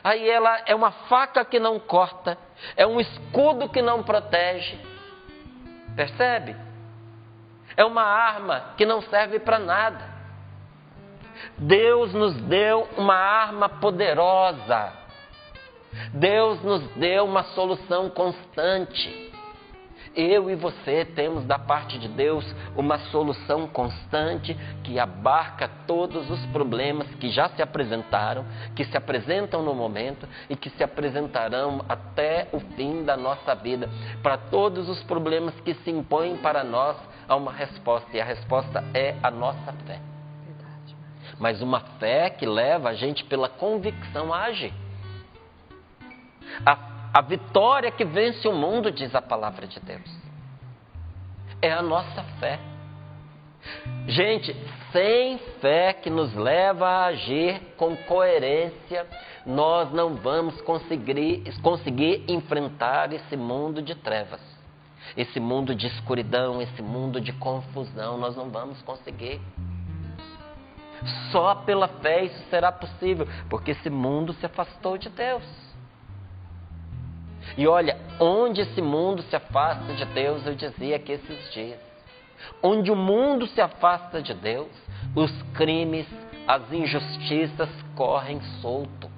aí 0.07 0.31
ela 0.31 0.63
é 0.67 0.75
uma 0.75 0.93
faca 0.93 1.45
que 1.45 1.59
não 1.59 1.81
corta, 1.81 2.39
é 2.77 2.87
um 2.87 3.01
escudo 3.01 3.69
que 3.69 3.83
não 3.83 4.05
protege. 4.05 4.79
Percebe? 5.97 6.55
É 7.77 7.85
uma 7.85 8.05
arma 8.05 8.75
que 8.77 8.87
não 8.87 9.03
serve 9.03 9.41
para 9.41 9.59
nada. 9.59 10.05
Deus 11.59 12.13
nos 12.15 12.37
deu 12.43 12.89
uma 12.97 13.17
arma 13.17 13.69
poderosa. 13.69 14.93
Deus 16.13 16.63
nos 16.63 16.87
deu 16.95 17.25
uma 17.25 17.43
solução 17.43 18.09
constante 18.09 19.36
eu 20.17 20.51
e 20.51 20.55
você 20.55 21.05
temos 21.05 21.45
da 21.45 21.59
parte 21.59 21.99
de 21.99 22.09
Deus 22.09 22.45
uma 22.75 22.99
solução 23.11 23.69
constante 23.69 24.57
que 24.83 24.99
abarca 24.99 25.69
todos 25.87 26.31
os 26.31 26.45
problemas 26.47 27.07
que 27.17 27.29
já 27.29 27.51
se 27.51 27.61
apresentaram, 27.61 28.47
que 28.75 28.85
se 28.87 28.97
apresentam 28.97 29.63
no 29.63 29.75
momento 29.75 30.27
e 30.49 30.57
que 30.57 30.71
se 30.71 30.83
apresentarão 30.83 31.85
até 31.87 32.49
o 32.53 32.61
fim 32.61 33.05
da 33.05 33.17
nossa 33.17 33.55
vida. 33.55 33.91
Para 34.23 34.39
todos 34.39 34.89
os 34.89 35.03
problemas 35.03 35.55
que 35.61 35.75
se 35.75 35.91
impõem 35.91 36.39
para 36.39 36.65
nós, 36.65 36.97
há 37.29 37.37
uma 37.37 37.53
resposta 37.53 38.17
e 38.17 38.21
a 38.21 38.25
resposta 38.25 38.83
é 38.95 39.17
a 39.23 39.31
nossa 39.31 39.73
fé. 39.87 40.01
Mas 41.39 41.61
uma 41.61 41.81
fé 41.99 42.31
que 42.31 42.47
leva 42.47 42.89
a 42.89 42.95
gente 42.95 43.23
pela 43.25 43.51
convicção 43.51 44.33
a 44.33 44.45
agir. 44.45 44.73
A 46.65 46.96
a 47.17 47.23
vitória 47.23 47.91
que 47.91 48.05
vence 48.05 48.47
o 48.47 48.53
mundo, 48.53 48.93
diz 48.93 49.15
a 49.15 49.23
palavra 49.23 49.67
de 49.67 49.81
Deus. 49.81 50.15
É 51.63 51.73
a 51.73 51.81
nossa 51.81 52.23
fé. 52.39 52.61
Gente, 54.07 54.55
sem 54.93 55.39
fé 55.63 55.95
que 55.95 56.11
nos 56.11 56.35
leva 56.35 56.87
a 56.87 57.07
agir 57.07 57.59
com 57.79 57.97
coerência, 57.97 59.07
nós 59.47 59.91
não 59.95 60.17
vamos 60.17 60.61
conseguir, 60.61 61.43
conseguir 61.63 62.23
enfrentar 62.29 63.11
esse 63.15 63.35
mundo 63.35 63.81
de 63.81 63.95
trevas, 63.95 64.43
esse 65.17 65.41
mundo 65.41 65.75
de 65.75 65.87
escuridão, 65.87 66.61
esse 66.61 66.83
mundo 66.83 67.19
de 67.19 67.33
confusão. 67.33 68.19
Nós 68.19 68.37
não 68.37 68.51
vamos 68.51 68.83
conseguir. 68.83 69.41
Só 71.33 71.55
pela 71.55 71.89
fé 71.89 72.25
isso 72.25 72.45
será 72.51 72.71
possível, 72.71 73.27
porque 73.49 73.71
esse 73.71 73.89
mundo 73.89 74.35
se 74.35 74.45
afastou 74.45 74.99
de 74.99 75.09
Deus. 75.09 75.66
E 77.57 77.67
olha, 77.67 77.99
onde 78.21 78.61
esse 78.61 78.81
mundo 78.81 79.23
se 79.23 79.37
afasta 79.37 79.95
de 79.95 80.05
Deus, 80.07 80.47
eu 80.47 80.55
dizia 80.55 80.99
que 80.99 81.13
esses 81.13 81.53
dias, 81.53 81.81
onde 82.63 82.91
o 82.91 82.97
mundo 82.97 83.47
se 83.47 83.61
afasta 83.61 84.23
de 84.23 84.35
Deus, 84.35 84.71
os 85.15 85.31
crimes, 85.55 86.07
as 86.47 86.73
injustiças 86.73 87.69
correm 87.95 88.41
solto, 88.61 89.11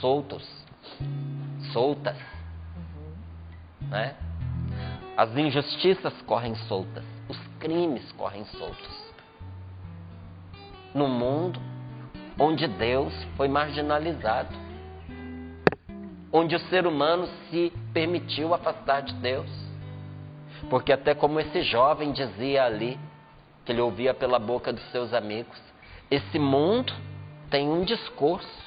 soltos, 0.00 0.46
soltas, 1.72 2.16
né? 3.88 4.14
As 5.16 5.34
injustiças 5.36 6.12
correm 6.22 6.54
soltas, 6.54 7.04
os 7.28 7.38
crimes 7.58 8.12
correm 8.12 8.44
soltos. 8.46 9.06
No 10.94 11.08
mundo 11.08 11.60
onde 12.38 12.66
Deus 12.66 13.14
foi 13.36 13.48
marginalizado, 13.48 14.65
onde 16.36 16.54
o 16.54 16.60
ser 16.68 16.86
humano 16.86 17.26
se 17.48 17.72
permitiu 17.94 18.52
afastar 18.52 19.00
de 19.00 19.14
Deus. 19.14 19.50
Porque, 20.68 20.92
até 20.92 21.14
como 21.14 21.40
esse 21.40 21.62
jovem 21.62 22.12
dizia 22.12 22.64
ali, 22.64 22.98
que 23.64 23.72
ele 23.72 23.80
ouvia 23.80 24.12
pela 24.12 24.38
boca 24.38 24.70
dos 24.70 24.84
seus 24.90 25.14
amigos, 25.14 25.58
esse 26.10 26.38
mundo 26.38 26.92
tem 27.48 27.68
um 27.68 27.84
discurso 27.84 28.66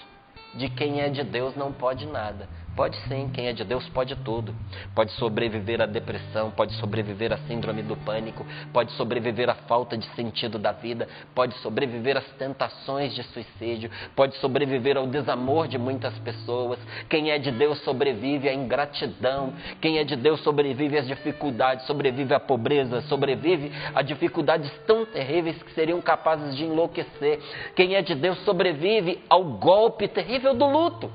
de 0.55 0.67
quem 0.69 1.01
é 1.01 1.09
de 1.09 1.23
Deus 1.23 1.55
não 1.55 1.71
pode 1.71 2.07
nada. 2.07 2.49
Pode 2.79 2.95
sim, 3.09 3.29
quem 3.33 3.47
é 3.47 3.51
de 3.51 3.65
Deus 3.65 3.89
pode 3.89 4.15
tudo. 4.15 4.55
Pode 4.95 5.11
sobreviver 5.11 5.81
à 5.81 5.85
depressão, 5.85 6.49
pode 6.49 6.73
sobreviver 6.75 7.33
à 7.33 7.37
síndrome 7.39 7.83
do 7.83 7.97
pânico, 7.97 8.45
pode 8.71 8.93
sobreviver 8.93 9.49
à 9.49 9.53
falta 9.53 9.97
de 9.97 10.07
sentido 10.15 10.57
da 10.57 10.71
vida, 10.71 11.05
pode 11.35 11.53
sobreviver 11.55 12.15
às 12.15 12.25
tentações 12.37 13.13
de 13.13 13.21
suicídio, 13.21 13.91
pode 14.15 14.37
sobreviver 14.37 14.95
ao 14.95 15.05
desamor 15.07 15.67
de 15.67 15.77
muitas 15.77 16.17
pessoas. 16.19 16.79
Quem 17.09 17.31
é 17.31 17.37
de 17.37 17.51
Deus 17.51 17.79
sobrevive 17.79 18.47
à 18.47 18.53
ingratidão, 18.53 19.51
quem 19.81 19.97
é 19.97 20.05
de 20.05 20.15
Deus 20.15 20.39
sobrevive 20.39 20.97
às 20.97 21.05
dificuldades, 21.05 21.85
sobrevive 21.85 22.33
à 22.33 22.39
pobreza, 22.39 23.01
sobrevive 23.01 23.73
a 23.93 24.01
dificuldades 24.01 24.71
tão 24.87 25.05
terríveis 25.05 25.61
que 25.61 25.73
seriam 25.73 25.99
capazes 25.99 26.55
de 26.55 26.63
enlouquecer. 26.63 27.41
Quem 27.75 27.95
é 27.95 28.01
de 28.01 28.15
Deus 28.15 28.39
sobrevive 28.45 29.21
ao 29.27 29.43
golpe 29.43 30.07
terrível 30.07 30.55
do 30.55 30.65
luto. 30.65 31.11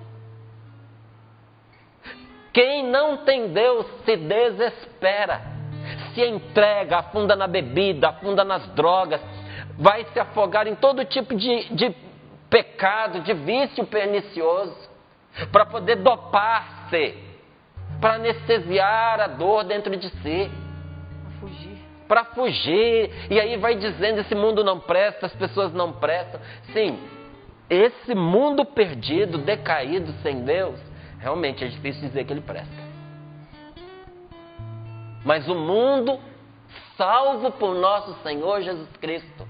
Quem 2.54 2.84
não 2.84 3.16
tem 3.18 3.49
Deus 3.49 3.84
se 4.04 4.16
desespera, 4.16 5.42
se 6.14 6.25
entrega, 6.25 6.99
afunda 6.99 7.34
na 7.34 7.49
bebida, 7.49 8.11
afunda 8.11 8.44
nas 8.44 8.64
drogas, 8.75 9.20
vai 9.76 10.04
se 10.12 10.20
afogar 10.20 10.68
em 10.68 10.76
todo 10.76 11.04
tipo 11.04 11.34
de, 11.34 11.75
de 11.75 11.92
pecado, 12.49 13.23
de 13.23 13.34
vício 13.34 13.84
pernicioso, 13.84 14.88
para 15.50 15.66
poder 15.66 15.96
dopar-se, 15.96 17.16
para 18.00 18.14
anestesiar 18.14 19.20
a 19.20 19.26
dor 19.26 19.64
dentro 19.64 19.96
de 19.96 20.08
si. 20.08 20.50
Fugir. 21.40 21.78
Para 22.06 22.25
fugir. 22.26 23.11
E 23.32 23.40
aí 23.40 23.56
vai 23.56 23.75
dizendo: 23.75 24.20
esse 24.20 24.34
mundo 24.37 24.62
não 24.62 24.78
presta, 24.78 25.26
as 25.26 25.34
pessoas 25.34 25.73
não 25.73 25.90
prestam. 25.90 26.40
Sim, 26.73 27.00
esse 27.68 28.14
mundo 28.14 28.64
perdido, 28.64 29.38
decaído, 29.38 30.12
sem 30.23 30.44
Deus, 30.44 30.78
realmente 31.25 31.64
é 31.64 31.69
difícil 31.69 32.02
dizer 32.02 32.25
que 32.26 32.35
ele 32.35 32.43
presta. 32.43 32.85
Mas 35.25 35.49
o 35.49 35.54
mundo, 35.54 36.21
salvo 36.99 37.50
por 37.52 37.75
nosso 37.75 38.14
Senhor 38.23 38.61
Jesus 38.61 38.95
Cristo, 39.00 39.49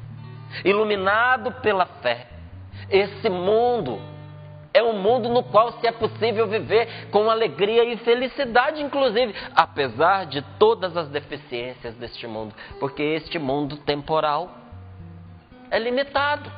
iluminado 0.64 1.50
pela 1.61 1.85
fé, 1.85 2.28
esse 2.88 3.28
mundo 3.28 4.00
é 4.73 4.85
um 4.85 4.93
mundo 4.93 5.28
no 5.28 5.43
qual 5.43 5.73
se 5.81 5.87
é 5.88 5.90
possível 5.90 6.47
viver 6.47 7.09
com 7.11 7.28
alegria 7.28 7.85
e 7.85 7.97
felicidade, 7.97 8.81
inclusive, 8.81 9.35
apesar 9.52 10.26
de 10.26 10.43
todas 10.61 10.97
as 10.97 11.09
deficiências 11.09 11.97
deste 11.97 12.25
mundo, 12.28 12.54
porque 12.78 13.02
este 13.02 13.37
mundo 13.37 13.78
temporal 13.78 14.49
é 15.73 15.78
limitado. 15.81 16.52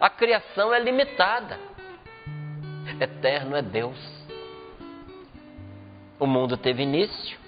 A 0.00 0.10
criação 0.10 0.74
é 0.74 0.80
limitada 0.80 1.69
eterno 3.00 3.56
é 3.56 3.62
Deus. 3.62 3.98
O 6.18 6.26
mundo 6.26 6.56
teve 6.56 6.82
início 6.82 7.38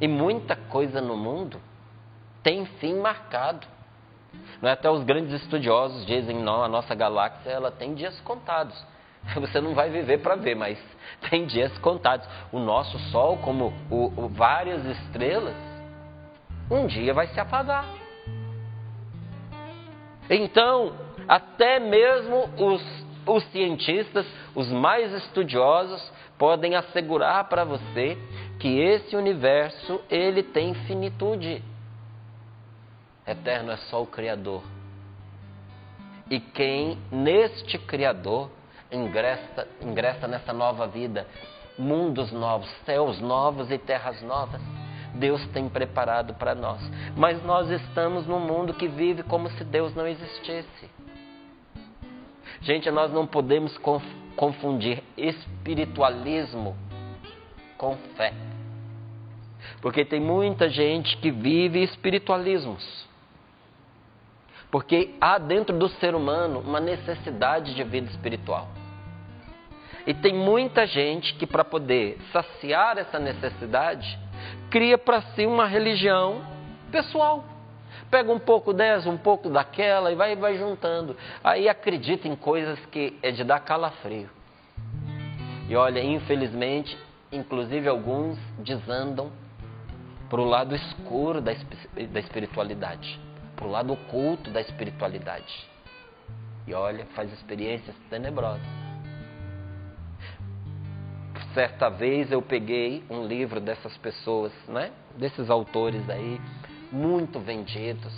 e 0.00 0.06
muita 0.06 0.54
coisa 0.54 1.00
no 1.00 1.16
mundo 1.16 1.60
tem 2.42 2.64
fim 2.64 2.94
marcado. 3.00 3.66
Não 4.60 4.68
é? 4.68 4.72
Até 4.72 4.90
os 4.90 5.02
grandes 5.04 5.32
estudiosos 5.42 6.06
dizem 6.06 6.36
não, 6.36 6.62
a 6.62 6.68
nossa 6.68 6.94
galáxia 6.94 7.50
ela 7.50 7.70
tem 7.70 7.94
dias 7.94 8.20
contados. 8.20 8.74
Você 9.34 9.60
não 9.60 9.74
vai 9.74 9.90
viver 9.90 10.18
para 10.18 10.36
ver, 10.36 10.54
mas 10.54 10.78
tem 11.30 11.46
dias 11.46 11.76
contados. 11.78 12.28
O 12.52 12.58
nosso 12.58 12.98
Sol, 13.10 13.38
como 13.38 13.72
o, 13.90 14.12
o, 14.16 14.28
várias 14.28 14.84
estrelas, 14.84 15.56
um 16.70 16.86
dia 16.86 17.12
vai 17.12 17.26
se 17.28 17.40
apagar. 17.40 17.86
Então, 20.28 20.94
até 21.28 21.78
mesmo 21.78 22.48
os 22.56 23.03
os 23.26 23.44
cientistas, 23.50 24.26
os 24.54 24.68
mais 24.68 25.12
estudiosos, 25.12 26.12
podem 26.38 26.74
assegurar 26.74 27.48
para 27.48 27.64
você 27.64 28.18
que 28.58 28.80
esse 28.80 29.16
universo 29.16 30.00
ele 30.10 30.42
tem 30.42 30.74
finitude. 30.86 31.62
Eterno 33.26 33.72
é 33.72 33.76
só 33.76 34.02
o 34.02 34.06
Criador. 34.06 34.62
E 36.30 36.40
quem 36.40 36.98
neste 37.10 37.78
Criador 37.78 38.50
ingressa, 38.90 39.66
ingressa 39.80 40.26
nessa 40.26 40.52
nova 40.52 40.86
vida, 40.86 41.26
mundos 41.78 42.32
novos, 42.32 42.70
céus 42.84 43.20
novos 43.20 43.70
e 43.70 43.78
terras 43.78 44.20
novas, 44.22 44.60
Deus 45.14 45.46
tem 45.48 45.68
preparado 45.68 46.34
para 46.34 46.54
nós. 46.54 46.80
Mas 47.16 47.42
nós 47.44 47.70
estamos 47.70 48.26
num 48.26 48.40
mundo 48.40 48.74
que 48.74 48.88
vive 48.88 49.22
como 49.22 49.48
se 49.50 49.64
Deus 49.64 49.94
não 49.94 50.06
existisse. 50.06 50.90
Gente, 52.64 52.90
nós 52.90 53.12
não 53.12 53.26
podemos 53.26 53.78
confundir 54.36 55.02
espiritualismo 55.18 56.74
com 57.76 57.94
fé. 58.16 58.32
Porque 59.82 60.02
tem 60.02 60.18
muita 60.18 60.70
gente 60.70 61.14
que 61.18 61.30
vive 61.30 61.82
espiritualismos. 61.82 63.06
Porque 64.70 65.14
há 65.20 65.36
dentro 65.36 65.78
do 65.78 65.90
ser 65.90 66.14
humano 66.14 66.60
uma 66.60 66.80
necessidade 66.80 67.74
de 67.74 67.84
vida 67.84 68.10
espiritual. 68.10 68.66
E 70.06 70.14
tem 70.14 70.32
muita 70.32 70.86
gente 70.86 71.34
que, 71.34 71.46
para 71.46 71.64
poder 71.64 72.18
saciar 72.32 72.96
essa 72.96 73.18
necessidade, 73.18 74.18
cria 74.70 74.96
para 74.96 75.20
si 75.34 75.44
uma 75.44 75.66
religião 75.66 76.42
pessoal 76.90 77.44
pega 78.14 78.30
um 78.30 78.38
pouco 78.38 78.72
dessa, 78.72 79.10
um 79.10 79.18
pouco 79.18 79.50
daquela 79.50 80.12
e 80.12 80.14
vai, 80.14 80.36
vai 80.36 80.56
juntando. 80.56 81.16
Aí 81.42 81.68
acredita 81.68 82.28
em 82.28 82.36
coisas 82.36 82.78
que 82.86 83.18
é 83.20 83.32
de 83.32 83.42
dar 83.42 83.58
calafrio. 83.58 84.30
E 85.68 85.74
olha, 85.74 86.00
infelizmente, 86.00 86.96
inclusive 87.32 87.88
alguns 87.88 88.38
desandam 88.60 89.32
para 90.30 90.40
o 90.40 90.44
lado 90.44 90.76
escuro 90.76 91.40
da, 91.40 91.52
da 92.12 92.20
espiritualidade, 92.20 93.18
para 93.56 93.66
o 93.66 93.70
lado 93.72 93.92
oculto 93.92 94.48
da 94.48 94.60
espiritualidade. 94.60 95.68
E 96.68 96.72
olha, 96.72 97.06
faz 97.16 97.32
experiências 97.32 97.96
tenebrosas. 98.08 98.62
Certa 101.52 101.88
vez 101.88 102.30
eu 102.30 102.40
peguei 102.40 103.02
um 103.10 103.26
livro 103.26 103.60
dessas 103.60 103.96
pessoas, 103.96 104.52
né? 104.68 104.92
Desses 105.16 105.50
autores 105.50 106.08
aí, 106.08 106.40
muito 106.94 107.40
vendidos, 107.40 108.14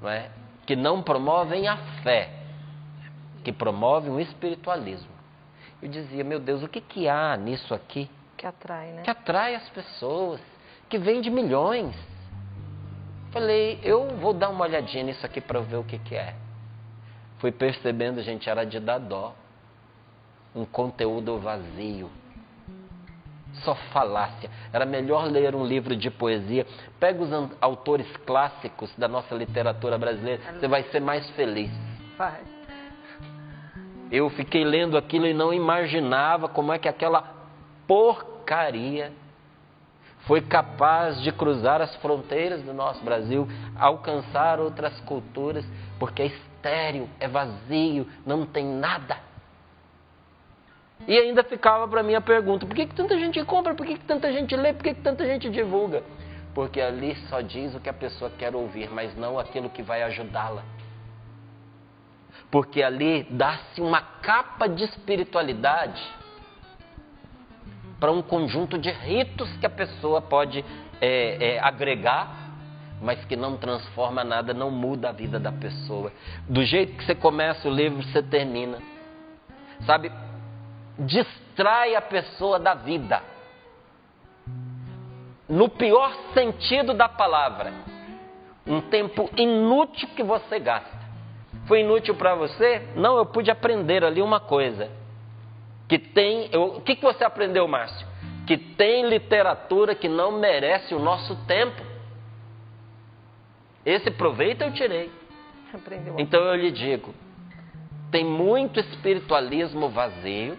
não 0.00 0.08
é? 0.08 0.30
que 0.70 0.76
não 0.76 1.02
promovem 1.02 1.66
a 1.66 1.76
fé, 2.04 2.30
que 3.42 3.52
promovem 3.52 4.12
o 4.12 4.20
espiritualismo. 4.20 5.10
Eu 5.82 5.88
dizia, 5.88 6.22
meu 6.22 6.38
Deus, 6.38 6.62
o 6.62 6.68
que, 6.68 6.80
que 6.80 7.08
há 7.08 7.36
nisso 7.36 7.74
aqui? 7.74 8.08
Que 8.36 8.46
atrai, 8.46 8.92
né? 8.92 9.02
Que 9.02 9.10
atrai 9.10 9.56
as 9.56 9.68
pessoas, 9.70 10.40
que 10.88 10.96
vende 10.96 11.28
milhões. 11.28 11.96
Falei, 13.32 13.80
eu 13.82 14.16
vou 14.18 14.32
dar 14.32 14.50
uma 14.50 14.64
olhadinha 14.64 15.02
nisso 15.02 15.26
aqui 15.26 15.40
para 15.40 15.58
ver 15.58 15.76
o 15.76 15.84
que, 15.84 15.98
que 15.98 16.14
é. 16.14 16.36
Fui 17.38 17.50
percebendo, 17.50 18.22
gente, 18.22 18.48
era 18.48 18.64
de 18.64 18.78
dar 18.78 18.98
dó. 18.98 19.34
Um 20.54 20.64
conteúdo 20.64 21.38
vazio 21.38 22.08
só 23.64 23.74
falácia. 23.92 24.50
Era 24.72 24.84
melhor 24.86 25.24
ler 25.24 25.54
um 25.54 25.64
livro 25.64 25.96
de 25.96 26.10
poesia. 26.10 26.66
Pega 26.98 27.22
os 27.22 27.30
autores 27.60 28.06
clássicos 28.26 28.94
da 28.96 29.08
nossa 29.08 29.34
literatura 29.34 29.98
brasileira, 29.98 30.40
você 30.58 30.68
vai 30.68 30.82
ser 30.84 31.00
mais 31.00 31.28
feliz. 31.30 31.70
Vai. 32.16 32.40
Eu 34.10 34.28
fiquei 34.30 34.64
lendo 34.64 34.96
aquilo 34.96 35.26
e 35.26 35.34
não 35.34 35.52
imaginava 35.54 36.48
como 36.48 36.72
é 36.72 36.78
que 36.78 36.88
aquela 36.88 37.22
porcaria 37.86 39.12
foi 40.26 40.40
capaz 40.42 41.20
de 41.22 41.32
cruzar 41.32 41.80
as 41.80 41.94
fronteiras 41.96 42.62
do 42.62 42.74
nosso 42.74 43.02
Brasil, 43.04 43.48
alcançar 43.78 44.60
outras 44.60 44.98
culturas, 45.00 45.64
porque 45.98 46.22
é 46.22 46.26
estéril, 46.26 47.08
é 47.18 47.26
vazio, 47.26 48.06
não 48.26 48.44
tem 48.44 48.64
nada. 48.64 49.29
E 51.06 51.18
ainda 51.18 51.42
ficava 51.42 51.88
para 51.88 52.02
mim 52.02 52.14
a 52.14 52.20
pergunta: 52.20 52.66
por 52.66 52.74
que, 52.74 52.86
que 52.86 52.94
tanta 52.94 53.18
gente 53.18 53.42
compra? 53.44 53.74
Por 53.74 53.86
que, 53.86 53.94
que 53.94 54.04
tanta 54.04 54.32
gente 54.32 54.54
lê? 54.56 54.72
Por 54.72 54.84
que, 54.84 54.94
que 54.94 55.00
tanta 55.00 55.26
gente 55.26 55.48
divulga? 55.48 56.02
Porque 56.54 56.80
ali 56.80 57.14
só 57.28 57.40
diz 57.40 57.74
o 57.74 57.80
que 57.80 57.88
a 57.88 57.92
pessoa 57.92 58.30
quer 58.30 58.54
ouvir, 58.54 58.90
mas 58.90 59.16
não 59.16 59.38
aquilo 59.38 59.70
que 59.70 59.82
vai 59.82 60.02
ajudá-la. 60.02 60.62
Porque 62.50 62.82
ali 62.82 63.24
dá-se 63.30 63.80
uma 63.80 64.00
capa 64.00 64.68
de 64.68 64.84
espiritualidade 64.84 66.02
para 68.00 68.10
um 68.10 68.22
conjunto 68.22 68.78
de 68.78 68.90
ritos 68.90 69.48
que 69.58 69.66
a 69.66 69.70
pessoa 69.70 70.20
pode 70.20 70.64
é, 71.00 71.54
é, 71.54 71.60
agregar, 71.60 72.50
mas 73.00 73.24
que 73.26 73.36
não 73.36 73.56
transforma 73.56 74.24
nada, 74.24 74.52
não 74.52 74.70
muda 74.70 75.10
a 75.10 75.12
vida 75.12 75.38
da 75.38 75.52
pessoa. 75.52 76.12
Do 76.48 76.64
jeito 76.64 76.96
que 76.96 77.04
você 77.04 77.14
começa 77.14 77.68
o 77.68 77.72
livro, 77.72 78.02
você 78.02 78.22
termina. 78.22 78.78
Sabe, 79.86 80.10
distrai 81.00 81.94
a 81.94 82.02
pessoa 82.02 82.58
da 82.58 82.74
vida. 82.74 83.22
No 85.48 85.68
pior 85.68 86.14
sentido 86.34 86.94
da 86.94 87.08
palavra. 87.08 87.72
Um 88.66 88.80
tempo 88.82 89.28
inútil 89.36 90.08
que 90.14 90.22
você 90.22 90.58
gasta. 90.58 91.00
Foi 91.66 91.80
inútil 91.80 92.14
para 92.14 92.34
você? 92.34 92.88
Não, 92.94 93.16
eu 93.16 93.26
pude 93.26 93.50
aprender 93.50 94.04
ali 94.04 94.22
uma 94.22 94.38
coisa. 94.40 94.90
que 95.88 95.98
tem. 95.98 96.48
Eu, 96.52 96.76
o 96.76 96.80
que, 96.80 96.94
que 96.94 97.02
você 97.02 97.24
aprendeu, 97.24 97.66
Márcio? 97.66 98.06
Que 98.46 98.56
tem 98.56 99.08
literatura 99.08 99.94
que 99.94 100.08
não 100.08 100.38
merece 100.38 100.94
o 100.94 101.00
nosso 101.00 101.34
tempo. 101.46 101.82
Esse 103.84 104.10
proveito 104.10 104.62
eu 104.62 104.72
tirei. 104.72 105.10
Então 106.18 106.40
eu 106.40 106.54
lhe 106.54 106.70
digo: 106.70 107.12
tem 108.10 108.24
muito 108.24 108.78
espiritualismo 108.78 109.88
vazio 109.88 110.56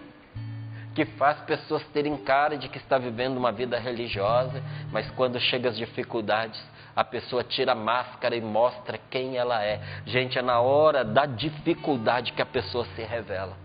que 0.94 1.04
faz 1.04 1.40
pessoas 1.40 1.82
terem 1.88 2.16
cara 2.18 2.56
de 2.56 2.68
que 2.68 2.78
está 2.78 2.98
vivendo 2.98 3.36
uma 3.36 3.50
vida 3.50 3.78
religiosa, 3.78 4.62
mas 4.90 5.10
quando 5.12 5.40
chega 5.40 5.70
as 5.70 5.76
dificuldades, 5.76 6.62
a 6.94 7.02
pessoa 7.02 7.42
tira 7.42 7.72
a 7.72 7.74
máscara 7.74 8.36
e 8.36 8.40
mostra 8.40 8.98
quem 9.10 9.36
ela 9.36 9.64
é. 9.64 9.80
Gente, 10.04 10.38
é 10.38 10.42
na 10.42 10.60
hora 10.60 11.04
da 11.04 11.24
dificuldade 11.24 12.32
que 12.32 12.42
a 12.42 12.46
pessoa 12.46 12.84
se 12.94 13.02
revela. 13.02 13.56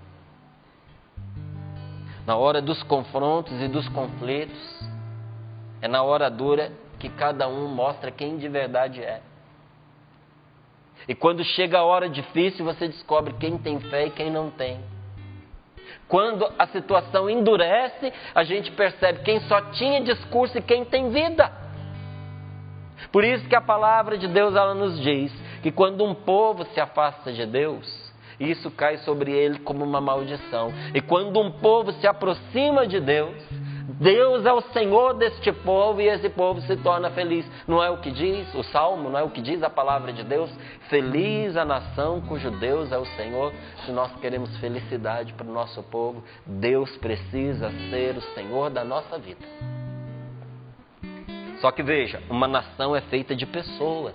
Na 2.26 2.36
hora 2.36 2.62
dos 2.62 2.82
confrontos 2.84 3.62
e 3.62 3.68
dos 3.68 3.88
conflitos, 3.90 4.90
é 5.82 5.88
na 5.88 6.04
hora 6.04 6.30
dura 6.30 6.72
que 7.00 7.10
cada 7.10 7.48
um 7.48 7.68
mostra 7.68 8.12
quem 8.12 8.38
de 8.38 8.48
verdade 8.48 9.02
é. 9.02 9.22
E 11.08 11.16
quando 11.16 11.44
chega 11.44 11.80
a 11.80 11.84
hora 11.84 12.10
difícil, 12.10 12.66
você 12.66 12.88
descobre 12.88 13.34
quem 13.34 13.58
tem 13.58 13.80
fé 13.80 14.08
e 14.08 14.12
quem 14.12 14.32
não 14.32 14.50
tem. 14.50 14.80
Quando 16.08 16.50
a 16.58 16.68
situação 16.68 17.30
endurece, 17.30 18.14
a 18.34 18.44
gente 18.44 18.72
percebe 18.72 19.20
quem 19.24 19.42
só 19.42 19.62
tinha 19.72 20.02
discurso 20.02 20.58
e 20.58 20.62
quem 20.62 20.86
tem 20.86 21.10
vida. 21.10 21.52
Por 23.12 23.24
isso 23.24 23.48
que 23.48 23.56
a 23.56 23.62
palavra 23.62 24.18
de 24.18 24.28
Deus 24.28 24.56
ela 24.56 24.74
nos 24.74 25.00
diz 25.02 25.32
que 25.62 25.72
quando 25.72 26.04
um 26.04 26.14
povo 26.14 26.66
se 26.74 26.80
afasta 26.80 27.32
de 27.32 27.46
Deus, 27.46 28.08
isso 28.40 28.70
cai 28.72 28.98
sobre 29.00 29.32
ele 29.32 29.60
como 29.60 29.84
uma 29.84 30.00
maldição. 30.00 30.72
E 30.94 31.02
quando 31.02 31.40
um 31.40 31.52
povo 31.52 31.92
se 31.94 32.08
aproxima 32.08 32.86
de 32.86 33.00
Deus, 33.00 33.36
Deus 34.00 34.46
é 34.46 34.54
o 34.54 34.62
Senhor 34.62 35.16
deste 35.16 35.52
povo 35.52 36.00
e 36.00 36.08
esse 36.08 36.30
povo 36.30 36.62
se 36.62 36.78
torna 36.78 37.10
feliz. 37.10 37.50
Não 37.68 37.84
é 37.84 37.90
o 37.90 37.98
que 37.98 38.12
diz 38.12 38.54
o 38.54 38.62
salmo, 38.64 39.10
não 39.10 39.18
é 39.18 39.24
o 39.24 39.30
que 39.32 39.42
diz 39.42 39.64
a 39.64 39.72
palavra 39.72 40.14
de 40.14 40.24
Deus? 40.24 40.52
Feliz 40.88 41.58
a 41.58 41.66
nação 41.66 42.22
cujo 42.22 42.52
Deus 42.52 42.92
é 42.92 42.98
o 42.98 43.06
Senhor. 43.06 43.52
Se 43.86 43.92
nós 43.92 44.12
queremos 44.20 44.56
felicidade 44.58 45.34
para 45.34 45.48
o 45.48 45.52
nosso 45.52 45.82
povo, 45.84 46.24
Deus 46.46 46.96
precisa 46.98 47.72
ser 47.90 48.16
o 48.16 48.22
Senhor 48.36 48.70
da 48.70 48.84
nossa 48.84 49.18
vida. 49.18 49.46
Só 51.60 51.72
que 51.72 51.82
veja, 51.82 52.22
uma 52.30 52.48
nação 52.48 52.96
é 52.96 53.02
feita 53.02 53.36
de 53.36 53.48
pessoas, 53.48 54.14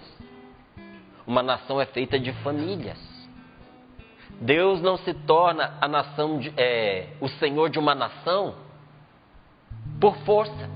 uma 1.26 1.42
nação 1.42 1.80
é 1.80 1.86
feita 1.86 2.20
de 2.20 2.32
famílias. 2.44 3.00
Deus 4.40 4.80
não 4.80 4.96
se 4.98 5.12
torna 5.12 5.76
a 5.80 5.88
nação 5.88 6.38
de, 6.38 6.52
é, 6.56 7.08
o 7.20 7.28
Senhor 7.28 7.68
de 7.68 7.80
uma 7.80 7.96
nação 7.96 8.54
por 10.02 10.16
força, 10.24 10.68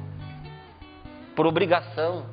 por 1.34 1.48
obrigação. 1.48 2.26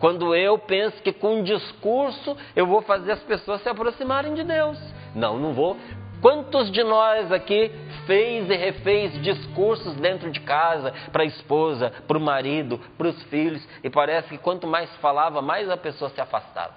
Quando 0.00 0.34
eu 0.34 0.58
penso 0.58 1.00
que 1.00 1.12
com 1.12 1.36
um 1.36 1.42
discurso 1.44 2.36
eu 2.56 2.66
vou 2.66 2.82
fazer 2.82 3.12
as 3.12 3.22
pessoas 3.22 3.62
se 3.62 3.68
aproximarem 3.68 4.34
de 4.34 4.42
Deus. 4.42 4.76
Não, 5.14 5.38
não 5.38 5.52
vou. 5.54 5.76
Quantos 6.20 6.72
de 6.72 6.82
nós 6.82 7.30
aqui 7.30 7.70
fez 8.04 8.50
e 8.50 8.56
refez 8.56 9.12
discursos 9.22 9.94
dentro 9.94 10.28
de 10.28 10.40
casa 10.40 10.92
para 11.12 11.22
a 11.22 11.26
esposa, 11.26 11.92
para 12.08 12.18
o 12.18 12.20
marido, 12.20 12.78
para 12.98 13.06
os 13.06 13.22
filhos, 13.24 13.64
e 13.84 13.88
parece 13.88 14.30
que 14.30 14.38
quanto 14.38 14.66
mais 14.66 14.90
falava, 14.96 15.40
mais 15.40 15.70
a 15.70 15.76
pessoa 15.76 16.10
se 16.10 16.20
afastava? 16.20 16.74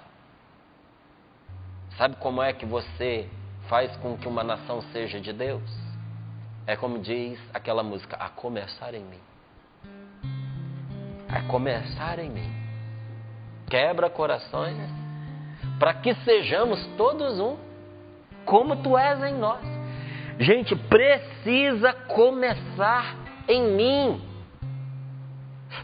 Sabe 1.98 2.14
como 2.16 2.40
é 2.40 2.52
que 2.52 2.64
você 2.64 3.28
faz 3.68 3.94
com 3.96 4.16
que 4.16 4.28
uma 4.28 4.44
nação 4.44 4.82
seja 4.92 5.20
de 5.20 5.32
Deus? 5.32 5.68
É 6.64 6.76
como 6.76 7.00
diz 7.00 7.40
aquela 7.52 7.82
música, 7.82 8.16
a 8.16 8.28
começar 8.28 8.94
em 8.94 9.02
mim. 9.02 9.33
A 11.34 11.42
começar 11.48 12.20
em 12.20 12.30
mim. 12.30 12.48
Quebra 13.68 14.08
corações, 14.08 14.76
para 15.80 15.94
que 15.94 16.14
sejamos 16.16 16.86
todos 16.96 17.40
um 17.40 17.56
como 18.44 18.76
tu 18.76 18.96
és 18.96 19.20
em 19.24 19.34
nós. 19.34 19.60
Gente, 20.38 20.76
precisa 20.76 21.92
começar 21.92 23.16
em 23.48 23.62
mim. 23.72 24.22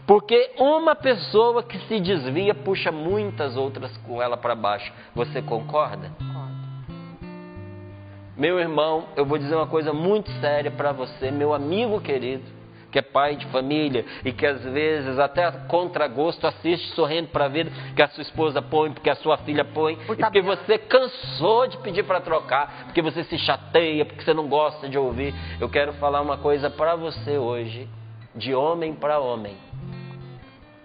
Porque 0.07 0.53
uma 0.57 0.95
pessoa 0.95 1.61
que 1.63 1.77
se 1.79 1.99
desvia 1.99 2.55
puxa 2.55 2.89
muitas 2.89 3.57
outras 3.57 3.97
com 3.97 4.21
ela 4.21 4.37
para 4.37 4.55
baixo. 4.55 4.89
Você 5.13 5.41
concorda? 5.41 6.11
Concordo. 6.17 6.51
Meu 8.37 8.57
irmão, 8.57 9.09
eu 9.17 9.25
vou 9.25 9.37
dizer 9.37 9.55
uma 9.55 9.67
coisa 9.67 9.91
muito 9.91 10.31
séria 10.39 10.71
para 10.71 10.93
você, 10.93 11.29
meu 11.29 11.53
amigo 11.53 11.99
querido 11.99 12.60
que 12.91 12.99
é 12.99 13.01
pai 13.01 13.37
de 13.37 13.45
família 13.47 14.05
e 14.23 14.31
que 14.33 14.45
às 14.45 14.61
vezes 14.61 15.17
até 15.17 15.49
contra 15.67 16.07
gosto 16.07 16.45
assiste 16.45 16.93
sorrindo 16.93 17.29
para 17.29 17.45
a 17.45 17.47
vida 17.47 17.71
que 17.95 18.01
a 18.01 18.07
sua 18.09 18.21
esposa 18.21 18.61
põe, 18.61 18.91
porque 18.91 19.09
a 19.09 19.15
sua 19.15 19.37
filha 19.37 19.63
põe, 19.63 19.95
Por 19.95 20.19
e 20.19 20.21
porque 20.21 20.41
você 20.41 20.77
cansou 20.77 21.67
de 21.67 21.77
pedir 21.77 22.03
para 22.03 22.19
trocar, 22.19 22.85
porque 22.85 23.01
você 23.01 23.23
se 23.23 23.37
chateia, 23.39 24.05
porque 24.05 24.21
você 24.21 24.33
não 24.33 24.47
gosta 24.47 24.89
de 24.89 24.97
ouvir. 24.97 25.33
Eu 25.59 25.69
quero 25.69 25.93
falar 25.93 26.21
uma 26.21 26.37
coisa 26.37 26.69
para 26.69 26.95
você 26.95 27.37
hoje, 27.37 27.87
de 28.35 28.53
homem 28.53 28.93
para 28.93 29.19
homem, 29.19 29.55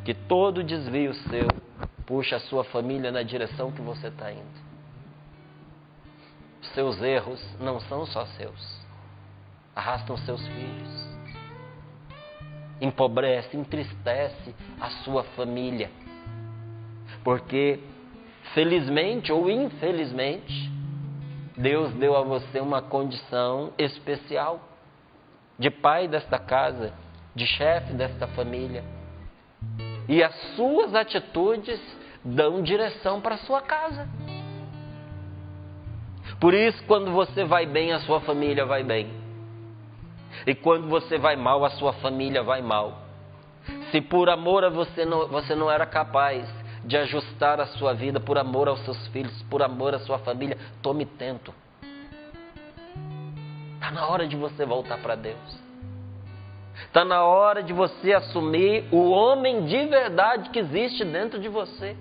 que 0.05 0.15
todo 0.15 0.63
desvio 0.63 1.13
seu 1.15 1.49
puxa 2.07 2.37
a 2.37 2.41
sua 2.41 2.63
família 2.63 3.11
na 3.11 3.25
direção 3.25 3.73
que 3.73 3.83
você 3.83 4.07
está 4.07 4.31
indo. 4.31 4.67
Seus 6.73 7.03
erros 7.03 7.45
não 7.59 7.81
são 7.81 8.07
só 8.07 8.25
seus, 8.27 8.81
arrastam 9.75 10.17
seus 10.19 10.47
filhos 10.47 11.06
empobrece, 12.81 13.57
entristece 13.57 14.55
a 14.81 14.91
sua 15.03 15.25
família. 15.37 15.91
Porque, 17.25 17.81
felizmente 18.55 19.33
ou 19.33 19.51
infelizmente, 19.51 20.71
Deus 21.57 21.93
deu 21.95 22.17
a 22.17 22.23
você 22.23 22.61
uma 22.61 22.83
condição 22.83 23.73
especial 23.79 24.61
de 25.59 25.71
pai 25.71 26.07
desta 26.07 26.39
casa, 26.39 26.93
de 27.35 27.47
chefe 27.47 27.95
desta 27.95 28.27
família. 28.29 28.85
E 30.09 30.23
as 30.23 30.35
suas 30.55 30.95
atitudes 30.95 31.81
dão 32.25 32.63
direção 32.63 33.21
para 33.21 33.37
a 33.37 33.39
sua 33.39 33.63
casa. 33.63 34.09
Por 36.39 36.53
isso, 36.53 36.83
quando 36.87 37.11
você 37.13 37.45
vai 37.45 37.65
bem, 37.65 37.93
a 37.93 38.01
sua 38.01 38.21
família 38.21 38.67
vai 38.67 38.85
bem. 38.85 39.26
E 40.47 40.55
quando 40.55 40.89
você 40.89 41.19
vai 41.19 41.35
mal, 41.35 41.65
a 41.65 41.71
sua 41.71 41.93
família 41.95 42.43
vai 42.43 42.63
mal. 42.63 43.03
Se 43.91 44.01
por 44.01 44.31
amor 44.31 44.65
a 44.65 44.69
você 44.69 45.05
não, 45.05 45.27
você 45.27 45.55
não 45.55 45.71
era 45.71 45.85
capaz 45.85 46.49
de 46.85 46.97
ajustar 46.97 47.61
a 47.61 47.67
sua 47.67 47.93
vida, 47.93 48.21
por 48.21 48.39
amor 48.39 48.69
aos 48.69 48.81
seus 48.85 49.09
filhos, 49.09 49.43
por 49.51 49.61
amor 49.61 49.95
à 49.95 49.99
sua 49.99 50.19
família, 50.21 50.57
tome 50.81 51.05
tento. 51.05 51.53
Está 53.75 53.91
na 53.91 54.07
hora 54.07 54.27
de 54.27 54.37
você 54.37 54.65
voltar 54.65 54.99
para 54.99 55.17
Deus. 55.17 55.67
Está 56.85 57.05
na 57.05 57.25
hora 57.25 57.63
de 57.63 57.73
você 57.73 58.13
assumir 58.13 58.85
o 58.93 59.11
homem 59.11 59.65
de 59.65 59.87
verdade 59.87 60.51
que 60.51 60.61
existe 60.61 61.05
dentro 61.05 61.41
de 61.41 61.49
você. 61.49 61.97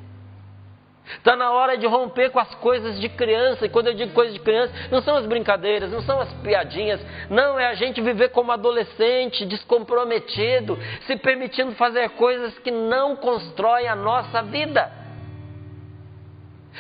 Está 1.06 1.36
na 1.36 1.52
hora 1.52 1.78
de 1.78 1.86
romper 1.86 2.32
com 2.32 2.40
as 2.40 2.54
coisas 2.56 3.00
de 3.00 3.10
criança. 3.10 3.66
E 3.66 3.70
quando 3.70 3.88
eu 3.88 3.94
digo 3.94 4.14
coisas 4.14 4.34
de 4.34 4.40
criança, 4.40 4.74
não 4.90 5.02
são 5.02 5.16
as 5.16 5.26
brincadeiras, 5.26 5.92
não 5.92 6.02
são 6.02 6.20
as 6.20 6.32
piadinhas. 6.36 7.00
Não, 7.30 7.60
é 7.60 7.68
a 7.68 7.76
gente 7.76 8.02
viver 8.02 8.30
como 8.30 8.52
adolescente, 8.52 9.46
descomprometido, 9.46 10.78
se 11.06 11.16
permitindo 11.18 11.74
fazer 11.74 12.10
coisas 12.12 12.58
que 12.60 12.72
não 12.72 13.16
constroem 13.16 13.88
a 13.88 13.96
nossa 13.96 14.42
vida. 14.44 14.92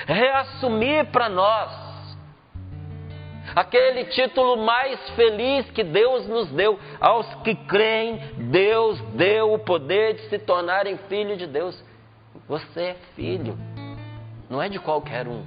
Reassumir 0.07 1.05
para 1.05 1.29
nós 1.29 1.85
aquele 3.55 4.05
título 4.05 4.57
mais 4.57 4.99
feliz 5.11 5.69
que 5.69 5.83
Deus 5.83 6.27
nos 6.27 6.49
deu. 6.49 6.79
Aos 6.99 7.31
que 7.43 7.53
creem, 7.53 8.17
Deus 8.49 8.99
deu 9.13 9.53
o 9.53 9.59
poder 9.59 10.15
de 10.15 10.29
se 10.29 10.39
tornarem 10.39 10.97
filho 11.07 11.37
de 11.37 11.45
Deus. 11.45 11.81
Você 12.47 12.81
é 12.81 12.95
filho 13.15 13.57
não 14.49 14.61
é 14.61 14.69
de 14.69 14.79
qualquer 14.79 15.27
um. 15.27 15.43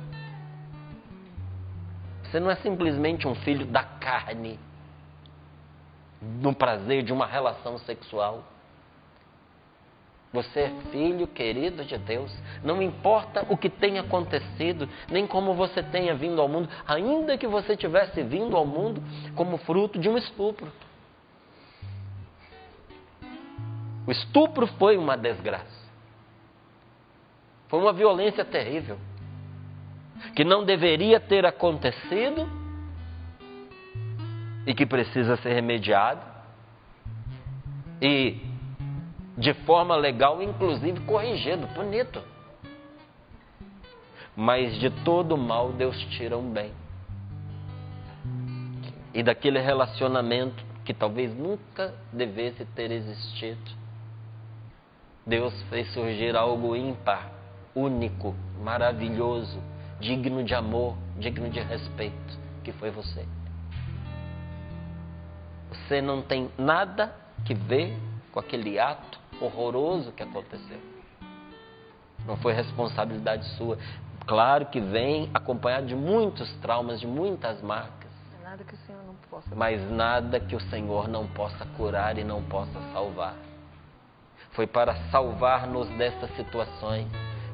Você 2.25 2.39
não 2.39 2.51
é 2.51 2.57
simplesmente 2.57 3.27
um 3.27 3.35
filho 3.35 3.65
da 3.67 3.83
carne, 3.83 4.59
do 6.21 6.53
prazer 6.53 7.03
de 7.03 7.13
uma 7.13 7.27
relação 7.27 7.79
sexual. 7.79 8.45
Você 10.31 10.61
é 10.61 10.73
filho 10.91 11.27
querido 11.27 11.85
de 11.85 11.97
Deus. 11.97 12.31
Não 12.63 12.83
importa 12.83 13.47
o 13.49 13.57
que 13.57 13.71
tenha 13.71 14.03
acontecido, 14.03 14.87
nem 15.09 15.27
como 15.27 15.55
você 15.55 15.83
tenha 15.83 16.15
vindo 16.15 16.41
ao 16.41 16.49
mundo, 16.49 16.69
ainda 16.87 17.39
que 17.39 17.47
você 17.47 17.75
tivesse 17.77 18.23
vindo 18.23 18.55
ao 18.55 18.67
mundo 18.67 19.03
como 19.35 19.57
fruto 19.59 19.99
de 19.99 20.09
um 20.09 20.19
estupro. 20.19 20.71
O 24.07 24.11
estupro 24.11 24.67
foi 24.79 24.99
uma 24.99 25.17
desgraça. 25.17 25.88
Foi 27.69 27.81
uma 27.81 27.93
violência 27.93 28.45
terrível. 28.45 28.99
Que 30.35 30.45
não 30.45 30.65
deveria 30.65 31.21
ter 31.21 31.47
acontecido 31.47 32.49
e 34.67 34.75
que 34.75 34.85
precisa 34.85 35.37
ser 35.37 35.55
remediado 35.55 36.21
e 38.03 38.41
de 39.37 39.55
forma 39.65 39.97
legal, 39.97 40.43
inclusive 40.43 41.01
corrigido, 41.01 41.67
bonito. 41.69 42.23
Mas 44.37 44.79
de 44.79 44.91
todo 45.05 45.37
mal 45.37 45.73
Deus 45.73 45.97
tira 46.11 46.37
um 46.37 46.51
bem. 46.51 46.73
E 49.15 49.23
daquele 49.23 49.59
relacionamento 49.59 50.63
que 50.85 50.93
talvez 50.93 51.35
nunca 51.35 51.95
devesse 52.13 52.65
ter 52.67 52.91
existido, 52.91 53.71
Deus 55.27 55.61
fez 55.65 55.93
surgir 55.93 56.37
algo 56.37 56.75
ímpar, 56.75 57.31
único, 57.79 58.35
maravilhoso, 58.61 59.59
digno 60.01 60.43
de 60.43 60.55
amor, 60.55 60.97
digno 61.19 61.49
de 61.49 61.61
respeito, 61.61 62.39
que 62.65 62.73
foi 62.73 62.91
você. 62.91 63.25
Você 65.71 66.01
não 66.01 66.23
tem 66.23 66.51
nada 66.59 67.15
que 67.45 67.55
ver 67.55 67.97
com 68.33 68.41
aquele 68.41 68.79
ato 68.79 69.19
horroroso 69.41 70.13
que 70.13 70.23
aconteceu. 70.23 70.81
Não 72.27 72.37
foi 72.37 72.53
responsabilidade 72.53 73.45
sua. 73.57 73.79
Claro 74.27 74.67
que 74.67 74.81
vem 74.81 75.31
acompanhado 75.33 75.87
de 75.87 75.95
muitos 75.95 76.53
traumas, 76.57 77.01
de 77.01 77.07
muitas 77.07 77.63
marcas. 77.63 78.11
Nada 78.43 78.65
que 78.65 78.75
o 78.75 78.79
Senhor 78.79 79.03
não 79.05 79.15
possa. 79.31 79.55
Mas 79.55 79.91
nada 79.91 80.41
que 80.41 80.57
o 80.57 80.61
Senhor 80.61 81.09
não 81.09 81.27
possa 81.27 81.65
curar 81.77 82.19
e 82.19 82.25
não 82.25 82.43
possa 82.43 82.81
salvar. 82.93 83.35
Foi 84.53 84.67
para 84.67 84.95
salvar-nos 85.11 85.89
destas 85.91 86.35
situações 86.37 87.07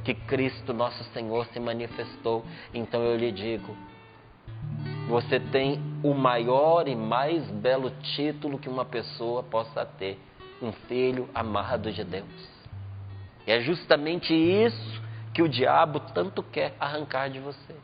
que 0.04 0.14
Cristo, 0.14 0.72
nosso 0.72 1.02
Senhor, 1.12 1.46
se 1.46 1.58
manifestou. 1.58 2.44
Então 2.72 3.02
eu 3.02 3.16
lhe 3.16 3.32
digo: 3.32 3.76
você 5.08 5.40
tem 5.40 5.80
o 6.02 6.14
maior 6.14 6.86
e 6.88 6.94
mais 6.94 7.44
belo 7.50 7.90
título 8.16 8.58
que 8.58 8.68
uma 8.68 8.84
pessoa 8.84 9.42
possa 9.42 9.84
ter 9.84 10.18
um 10.62 10.72
filho 10.72 11.28
amado 11.34 11.92
de 11.92 12.04
Deus. 12.04 12.54
E 13.46 13.52
é 13.52 13.60
justamente 13.60 14.32
isso 14.34 15.02
que 15.32 15.42
o 15.42 15.48
diabo 15.48 16.00
tanto 16.00 16.42
quer 16.42 16.74
arrancar 16.78 17.28
de 17.28 17.40
você. 17.40 17.74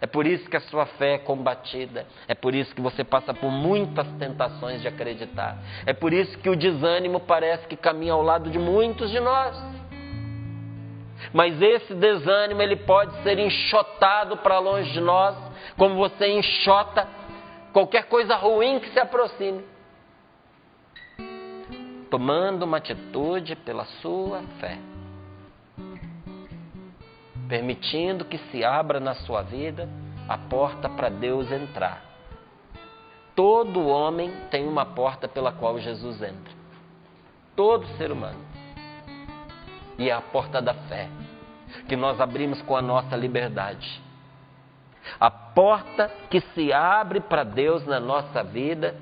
É 0.00 0.06
por 0.06 0.26
isso 0.26 0.48
que 0.50 0.56
a 0.56 0.60
sua 0.60 0.86
fé 0.86 1.14
é 1.14 1.18
combatida. 1.18 2.06
É 2.28 2.34
por 2.34 2.54
isso 2.54 2.74
que 2.74 2.80
você 2.80 3.02
passa 3.02 3.32
por 3.32 3.50
muitas 3.50 4.06
tentações 4.18 4.82
de 4.82 4.88
acreditar. 4.88 5.56
É 5.86 5.92
por 5.92 6.12
isso 6.12 6.36
que 6.38 6.48
o 6.48 6.56
desânimo 6.56 7.20
parece 7.20 7.66
que 7.66 7.76
caminha 7.76 8.12
ao 8.12 8.22
lado 8.22 8.50
de 8.50 8.58
muitos 8.58 9.10
de 9.10 9.20
nós. 9.20 9.56
Mas 11.32 11.60
esse 11.60 11.94
desânimo 11.94 12.62
ele 12.62 12.76
pode 12.76 13.22
ser 13.22 13.38
enxotado 13.38 14.36
para 14.38 14.58
longe 14.58 14.92
de 14.92 15.00
nós, 15.00 15.36
como 15.76 15.96
você 15.96 16.28
enxota 16.28 17.06
qualquer 17.72 18.04
coisa 18.04 18.36
ruim 18.36 18.78
que 18.80 18.90
se 18.90 19.00
aproxime 19.00 19.74
tomando 22.14 22.62
uma 22.62 22.76
atitude 22.76 23.56
pela 23.56 23.84
sua 24.00 24.40
fé, 24.60 24.78
permitindo 27.48 28.24
que 28.24 28.38
se 28.38 28.64
abra 28.64 29.00
na 29.00 29.14
sua 29.14 29.42
vida 29.42 29.88
a 30.28 30.38
porta 30.38 30.88
para 30.88 31.08
Deus 31.08 31.50
entrar. 31.50 32.04
Todo 33.34 33.88
homem 33.88 34.30
tem 34.48 34.64
uma 34.64 34.86
porta 34.86 35.26
pela 35.26 35.50
qual 35.50 35.76
Jesus 35.80 36.22
entra. 36.22 36.54
Todo 37.56 37.84
ser 37.96 38.12
humano. 38.12 38.38
E 39.98 40.08
é 40.08 40.12
a 40.12 40.20
porta 40.20 40.60
da 40.60 40.74
fé, 40.74 41.08
que 41.88 41.96
nós 41.96 42.20
abrimos 42.20 42.60
com 42.62 42.76
a 42.76 42.82
nossa 42.82 43.16
liberdade. 43.16 44.02
A 45.20 45.30
porta 45.30 46.10
que 46.30 46.40
se 46.54 46.72
abre 46.72 47.20
para 47.20 47.44
Deus 47.44 47.86
na 47.86 48.00
nossa 48.00 48.42
vida 48.42 48.96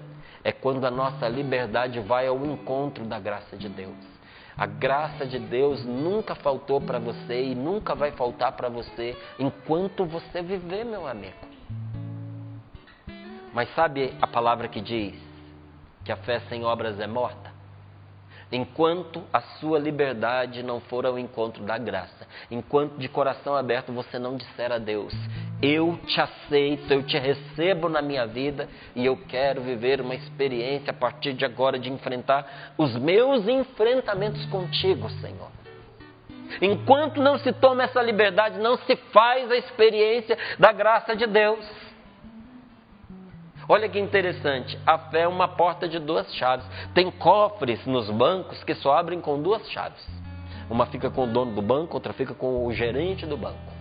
é 0.44 0.50
quando 0.50 0.85
a 0.85 0.90
nossa 0.90 1.28
liberdade 1.28 2.00
vai 2.00 2.26
ao 2.26 2.44
encontro 2.44 3.05
da 3.05 3.18
graça 3.20 3.57
de 3.57 3.68
Deus. 3.68 4.12
A 4.57 4.66
graça 4.66 5.24
de 5.24 5.38
Deus 5.38 5.85
nunca 5.85 6.35
faltou 6.35 6.81
para 6.81 6.98
você 6.98 7.42
e 7.44 7.55
nunca 7.55 7.94
vai 7.94 8.11
faltar 8.12 8.52
para 8.52 8.68
você 8.68 9.16
enquanto 9.38 10.05
você 10.05 10.42
viver, 10.42 10.85
meu 10.85 11.07
amigo. 11.07 11.37
Mas 13.55 13.72
sabe 13.74 14.14
a 14.20 14.26
palavra 14.26 14.68
que 14.68 14.81
diz 14.81 15.14
que 16.05 16.12
a 16.12 16.16
fé 16.16 16.40
sem 16.48 16.64
obras 16.64 16.98
é 16.98 17.07
morta? 17.07 17.52
Enquanto 18.53 19.25
a 19.33 19.41
sua 19.41 19.79
liberdade 19.79 20.62
não 20.62 20.79
for 20.79 21.07
ao 21.07 21.19
encontro 21.19 21.65
da 21.65 21.79
graça, 21.79 22.29
enquanto 22.51 22.99
de 22.99 23.09
coração 23.09 23.57
aberto 23.57 23.93
você 23.93 24.19
não 24.19 24.37
disser 24.37 24.71
a 24.71 24.77
Deus: 24.77 25.15
Eu 25.62 25.99
te 26.07 26.21
aceito, 26.21 26.93
eu 26.93 27.03
te 27.03 27.19
recebo 27.19 27.88
na 27.88 28.03
minha 28.03 28.27
vida 28.27 28.69
e 28.95 29.07
eu 29.07 29.17
quero 29.17 29.62
viver 29.62 30.03
uma 30.03 30.15
experiência 30.15 30.91
a 30.91 30.95
partir 30.95 31.33
de 31.33 31.47
agora 31.47 31.79
de 31.79 31.91
enfrentar 31.91 32.75
os 32.77 32.95
meus 32.97 33.49
enfrentamentos 33.49 34.45
contigo, 34.47 35.09
Senhor. 35.09 35.51
Enquanto 36.61 37.23
não 37.23 37.38
se 37.38 37.51
toma 37.55 37.85
essa 37.85 38.03
liberdade, 38.03 38.59
não 38.59 38.77
se 38.77 38.97
faz 39.12 39.51
a 39.51 39.57
experiência 39.57 40.37
da 40.59 40.73
graça 40.73 41.17
de 41.17 41.27
Deus. 41.27 41.91
Olha 43.68 43.88
que 43.88 43.98
interessante, 43.98 44.79
a 44.87 44.98
fé 44.98 45.22
é 45.22 45.29
uma 45.29 45.48
porta 45.48 45.88
de 45.88 45.98
duas 45.98 46.33
chaves. 46.35 46.66
Tem 46.94 47.11
cofres 47.11 47.85
nos 47.87 48.11
bancos 48.11 48.62
que 48.64 48.75
só 48.75 48.96
abrem 48.96 49.20
com 49.20 49.40
duas 49.40 49.68
chaves. 49.70 50.05
Uma 50.68 50.87
fica 50.87 51.11
com 51.11 51.25
o 51.25 51.27
dono 51.27 51.55
do 51.55 51.62
banco, 51.62 51.94
outra 51.94 52.12
fica 52.12 52.35
com 52.35 52.66
o 52.66 52.72
gerente 52.72 53.27
do 53.27 53.37
banco. 53.37 53.72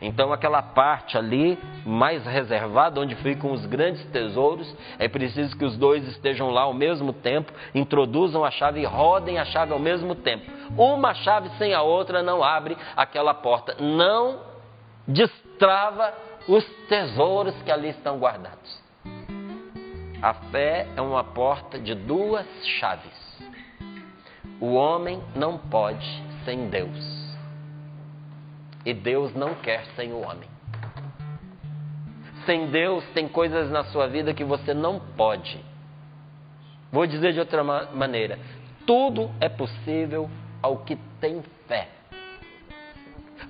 Então, 0.00 0.32
aquela 0.32 0.62
parte 0.62 1.18
ali 1.18 1.58
mais 1.84 2.24
reservada, 2.24 3.00
onde 3.00 3.14
ficam 3.16 3.52
os 3.52 3.66
grandes 3.66 4.04
tesouros, 4.06 4.74
é 4.98 5.08
preciso 5.08 5.56
que 5.56 5.64
os 5.64 5.76
dois 5.76 6.06
estejam 6.08 6.50
lá 6.50 6.62
ao 6.62 6.72
mesmo 6.72 7.12
tempo, 7.12 7.52
introduzam 7.74 8.44
a 8.44 8.50
chave 8.50 8.80
e 8.80 8.84
rodem 8.84 9.38
a 9.38 9.44
chave 9.44 9.72
ao 9.72 9.78
mesmo 9.78 10.14
tempo. 10.14 10.50
Uma 10.76 11.14
chave 11.14 11.50
sem 11.58 11.74
a 11.74 11.82
outra 11.82 12.22
não 12.22 12.42
abre 12.42 12.76
aquela 12.96 13.34
porta, 13.34 13.76
não 13.78 14.40
destrava 15.06 16.14
os 16.48 16.64
tesouros 16.88 17.54
que 17.62 17.70
ali 17.70 17.90
estão 17.90 18.18
guardados. 18.18 18.82
A 20.20 20.34
fé 20.34 20.86
é 20.96 21.00
uma 21.00 21.24
porta 21.24 21.78
de 21.78 21.94
duas 21.94 22.46
chaves. 22.78 23.42
O 24.60 24.74
homem 24.74 25.20
não 25.34 25.58
pode 25.58 26.06
sem 26.44 26.68
Deus. 26.68 27.36
E 28.84 28.94
Deus 28.94 29.34
não 29.34 29.54
quer 29.56 29.84
sem 29.96 30.12
o 30.12 30.20
homem. 30.20 30.48
Sem 32.46 32.70
Deus, 32.70 33.04
tem 33.14 33.28
coisas 33.28 33.70
na 33.70 33.84
sua 33.84 34.08
vida 34.08 34.34
que 34.34 34.44
você 34.44 34.74
não 34.74 35.00
pode. 35.16 35.60
Vou 36.90 37.06
dizer 37.06 37.32
de 37.32 37.40
outra 37.40 37.62
maneira: 37.62 38.38
tudo 38.86 39.30
é 39.40 39.48
possível 39.48 40.28
ao 40.60 40.78
que 40.78 40.96
tem 41.20 41.42
fé. 41.66 41.88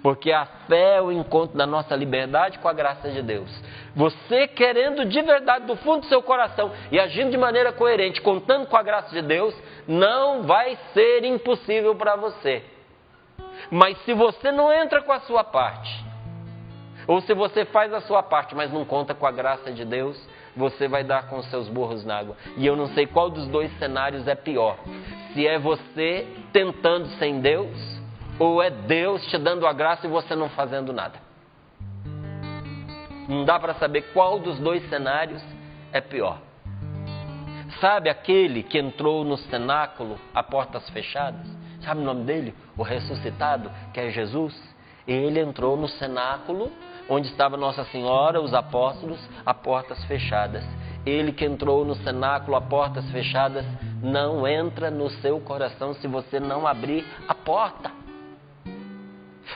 Porque 0.03 0.33
a 0.33 0.45
fé 0.67 0.97
é 0.97 1.03
o 1.03 1.13
encontro 1.13 1.57
da 1.57 1.67
nossa 1.67 1.95
liberdade 1.95 2.59
com 2.59 2.69
a 2.69 2.73
graça 2.73 3.09
de 3.11 3.23
Deus. 3.23 3.49
Você 3.95 4.49
querendo 4.49 5.05
de 5.05 5.23
verdade, 5.23 5.67
do 5.67 5.77
fundo 5.77 6.01
do 6.01 6.07
seu 6.07 6.21
coração 6.21 6.73
e 6.91 6.99
agindo 6.99 7.31
de 7.31 7.39
maneira 7.39 7.73
coerente, 7.73 8.21
contando 8.21 8.67
com 8.67 8.77
a 8.77 8.83
graça 8.83 9.11
de 9.11 9.23
Deus, 9.23 9.55
não 9.87 10.43
vai 10.43 10.77
ser 10.93 11.25
impossível 11.25 11.95
para 11.95 12.17
você. 12.17 12.65
Mas 13.71 13.97
se 14.05 14.13
você 14.13 14.51
não 14.51 14.73
entra 14.73 15.03
com 15.03 15.13
a 15.13 15.21
sua 15.21 15.45
parte, 15.45 16.05
ou 17.07 17.21
se 17.21 17.33
você 17.33 17.65
faz 17.65 17.93
a 17.93 18.01
sua 18.01 18.23
parte, 18.23 18.55
mas 18.55 18.73
não 18.73 18.85
conta 18.85 19.15
com 19.15 19.27
a 19.27 19.31
graça 19.31 19.71
de 19.71 19.85
Deus, 19.85 20.21
você 20.57 20.89
vai 20.89 21.03
dar 21.03 21.29
com 21.29 21.39
os 21.39 21.47
seus 21.47 21.69
burros 21.69 22.05
na 22.05 22.19
água. 22.19 22.37
E 22.57 22.67
eu 22.67 22.77
não 22.77 22.89
sei 22.89 23.07
qual 23.07 23.31
dos 23.31 23.47
dois 23.49 23.73
cenários 23.79 24.27
é 24.29 24.35
pior. 24.35 24.79
Se 25.33 25.47
é 25.47 25.59
você 25.59 26.27
tentando 26.53 27.07
sem 27.19 27.41
Deus, 27.41 27.92
ou 28.43 28.61
é 28.61 28.71
Deus 28.71 29.25
te 29.27 29.39
dando 29.39 29.65
a 29.69 29.73
graça 29.73 30.05
e 30.05 30.11
você 30.11 30.35
não 30.35 30.49
fazendo 30.49 30.93
nada? 30.93 31.15
Não 33.29 33.45
dá 33.45 33.57
para 33.57 33.75
saber 33.75 34.11
qual 34.13 34.41
dos 34.41 34.59
dois 34.59 34.83
cenários 34.89 35.41
é 35.93 36.01
pior. 36.01 36.39
Sabe 37.81 38.11
aquele 38.11 38.65
que 38.65 38.79
entrou 38.79 39.25
no 39.25 39.37
cenáculo 39.37 40.19
a 40.35 40.43
portas 40.43 40.91
fechadas? 40.91 41.47
Sabe 41.83 42.01
o 42.01 42.05
nome 42.05 42.25
dele? 42.25 42.53
O 42.77 42.83
ressuscitado, 42.83 43.71
que 43.95 44.01
é 44.01 44.11
Jesus. 44.11 44.61
Ele 45.07 45.39
entrou 45.39 45.77
no 45.77 45.87
cenáculo 45.87 46.73
onde 47.09 47.29
estava 47.29 47.57
Nossa 47.57 47.85
Senhora, 47.85 48.41
os 48.41 48.53
apóstolos, 48.53 49.21
a 49.47 49.55
portas 49.55 50.05
fechadas. 50.07 50.65
Ele 51.07 51.33
que 51.33 51.45
entrou 51.45 51.85
no 51.85 51.95
cenáculo 51.95 52.57
a 52.57 52.61
portas 52.61 53.09
fechadas 53.13 53.65
não 54.03 54.49
entra 54.49 54.91
no 54.91 55.09
seu 55.21 55.39
coração 55.39 55.95
se 55.95 56.09
você 56.09 56.41
não 56.41 56.67
abrir 56.67 57.07
a 57.29 57.35
porta. 57.37 58.02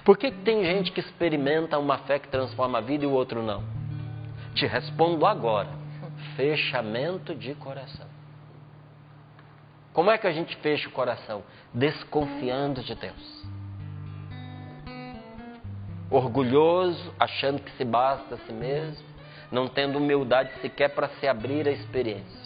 Por 0.07 0.17
que 0.17 0.31
tem 0.31 0.65
gente 0.65 0.93
que 0.93 1.01
experimenta 1.01 1.77
uma 1.81 1.99
fé 1.99 2.21
que 2.21 2.29
transforma 2.29 2.79
a 2.79 2.81
vida 2.81 3.03
e 3.03 3.09
o 3.09 3.11
outro 3.11 3.43
não? 3.43 3.65
Te 4.55 4.65
respondo 4.65 5.27
agora: 5.27 5.69
fechamento 6.37 7.35
de 7.35 7.57
coração. 7.57 8.07
Como 9.93 10.09
é 10.09 10.17
que 10.17 10.29
a 10.29 10.33
gente 10.33 10.55
fecha 10.59 10.89
o 10.89 10.93
coração? 10.93 11.43
Desconfiando 11.75 12.85
de 12.85 12.95
Deus. 12.95 13.47
Orgulhoso, 16.09 17.13
achando 17.19 17.61
que 17.61 17.73
se 17.73 17.85
basta 17.85 18.37
a 18.37 18.39
si 18.39 18.53
mesmo, 18.53 19.05
não 19.51 19.67
tendo 19.67 19.99
humildade 19.99 20.53
sequer 20.61 20.91
para 20.91 21.09
se 21.19 21.27
abrir 21.27 21.67
à 21.67 21.73
experiência. 21.73 22.46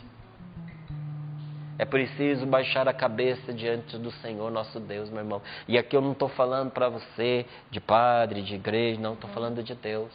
É 1.80 1.86
preciso 1.86 2.44
baixar 2.44 2.86
a 2.88 2.92
cabeça 2.92 3.54
diante 3.54 3.96
do 3.96 4.10
Senhor 4.10 4.50
nosso 4.50 4.78
Deus, 4.78 5.08
meu 5.08 5.20
irmão. 5.20 5.40
E 5.66 5.78
aqui 5.78 5.96
eu 5.96 6.02
não 6.02 6.12
estou 6.12 6.28
falando 6.28 6.70
para 6.70 6.90
você 6.90 7.46
de 7.70 7.80
padre, 7.80 8.42
de 8.42 8.54
igreja, 8.54 9.00
não, 9.00 9.14
estou 9.14 9.30
falando 9.30 9.62
de 9.62 9.74
Deus. 9.74 10.12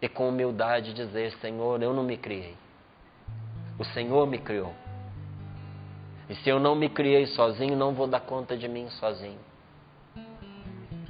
E 0.00 0.08
com 0.08 0.30
humildade 0.30 0.94
dizer: 0.94 1.32
Senhor, 1.32 1.82
eu 1.82 1.92
não 1.92 2.02
me 2.02 2.16
criei. 2.16 2.56
O 3.78 3.84
Senhor 3.84 4.26
me 4.26 4.38
criou. 4.38 4.72
E 6.30 6.34
se 6.36 6.48
eu 6.48 6.58
não 6.58 6.74
me 6.74 6.88
criei 6.88 7.26
sozinho, 7.26 7.76
não 7.76 7.92
vou 7.92 8.06
dar 8.06 8.20
conta 8.20 8.56
de 8.56 8.66
mim 8.66 8.88
sozinho. 8.88 9.38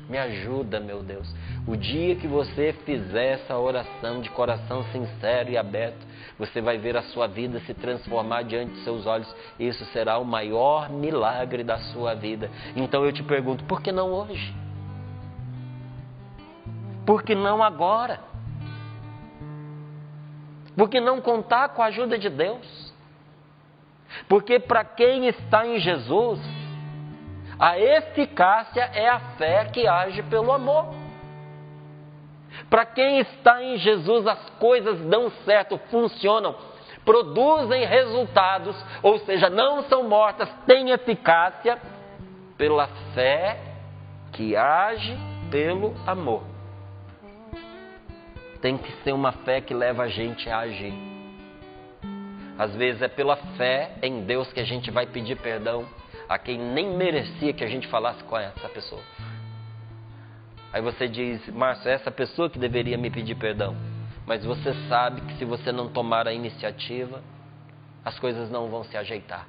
Me 0.09 0.19
ajuda, 0.19 0.81
meu 0.81 1.03
Deus. 1.03 1.27
O 1.67 1.77
dia 1.77 2.14
que 2.17 2.27
você 2.27 2.75
fizer 2.85 3.35
essa 3.35 3.57
oração 3.57 4.21
de 4.21 4.29
coração 4.31 4.85
sincero 4.93 5.51
e 5.51 5.57
aberto, 5.57 6.07
você 6.38 6.61
vai 6.61 6.77
ver 6.77 6.97
a 6.97 7.03
sua 7.03 7.27
vida 7.27 7.59
se 7.61 7.73
transformar 7.73 8.43
diante 8.43 8.75
de 8.75 8.85
seus 8.85 9.07
olhos. 9.07 9.35
Isso 9.59 9.85
será 9.87 10.19
o 10.19 10.25
maior 10.25 10.90
milagre 10.90 11.64
da 11.64 11.79
sua 11.79 12.14
vida. 12.14 12.51
Então 12.77 13.05
eu 13.05 13.12
te 13.12 13.23
pergunto, 13.23 13.64
por 13.64 13.81
que 13.81 13.90
não 13.90 14.12
hoje? 14.12 14.55
Por 17.07 17.23
que 17.23 17.35
não 17.35 17.62
agora? 17.62 18.21
Por 20.77 20.90
que 20.90 21.01
não 21.01 21.21
contar 21.21 21.71
com 21.71 21.83
a 21.83 21.87
ajuda 21.87 22.19
de 22.19 22.29
Deus? 22.29 22.93
Porque 24.29 24.59
para 24.59 24.85
quem 24.85 25.27
está 25.29 25.67
em 25.67 25.79
Jesus, 25.79 26.40
a 27.59 27.79
eficácia 27.79 28.90
é 28.95 29.09
a 29.09 29.21
fé 29.37 29.67
que 29.67 29.87
age 29.87 30.23
pelo 30.25 30.53
amor. 30.53 30.95
Para 32.69 32.85
quem 32.87 33.19
está 33.21 33.62
em 33.62 33.77
Jesus, 33.77 34.27
as 34.27 34.51
coisas 34.59 35.01
dão 35.07 35.31
certo, 35.45 35.79
funcionam, 35.90 36.57
produzem 37.05 37.85
resultados, 37.85 38.77
ou 39.03 39.19
seja, 39.21 39.51
não 39.51 39.83
são 39.85 40.09
mortas, 40.09 40.49
têm 40.67 40.90
eficácia 40.90 41.79
pela 42.57 42.88
fé 43.14 43.59
que 44.33 44.57
age 44.57 45.17
pelo 45.51 45.95
amor. 46.07 46.43
Tem 48.61 48.79
que 48.79 48.90
ser 49.03 49.12
uma 49.12 49.33
fé 49.33 49.61
que 49.61 49.75
leva 49.75 50.05
a 50.05 50.09
gente 50.09 50.49
a 50.49 50.61
agir. 50.61 50.95
Às 52.59 52.75
vezes 52.75 53.03
é 53.03 53.09
pela 53.09 53.37
fé 53.37 53.97
em 54.01 54.23
Deus 54.23 54.53
que 54.53 54.61
a 54.61 54.64
gente 54.64 54.90
vai 54.90 55.07
pedir 55.07 55.37
perdão 55.37 55.85
a 56.29 56.39
quem 56.39 56.59
nem 56.59 56.97
merecia 56.97 57.53
que 57.53 57.65
a 57.65 57.69
gente 57.69 57.87
falasse 57.89 58.23
com 58.25 58.37
essa 58.37 58.69
pessoa. 58.69 59.03
Aí 60.73 60.83
você 60.83 61.07
diz, 61.07 61.47
Márcio, 61.51 61.89
é 61.89 61.95
essa 61.95 62.11
pessoa 62.11 62.51
que 62.51 62.59
deveria 62.59 62.99
me 62.99 63.09
pedir 63.09 63.37
perdão. 63.37 63.77
Mas 64.27 64.45
você 64.45 64.75
sabe 64.89 65.21
que 65.21 65.39
se 65.39 65.45
você 65.45 65.71
não 65.71 65.89
tomar 65.89 66.27
a 66.27 66.33
iniciativa, 66.33 67.23
as 68.05 68.19
coisas 68.19 68.51
não 68.51 68.69
vão 68.69 68.83
se 68.83 68.97
ajeitar. 68.97 69.47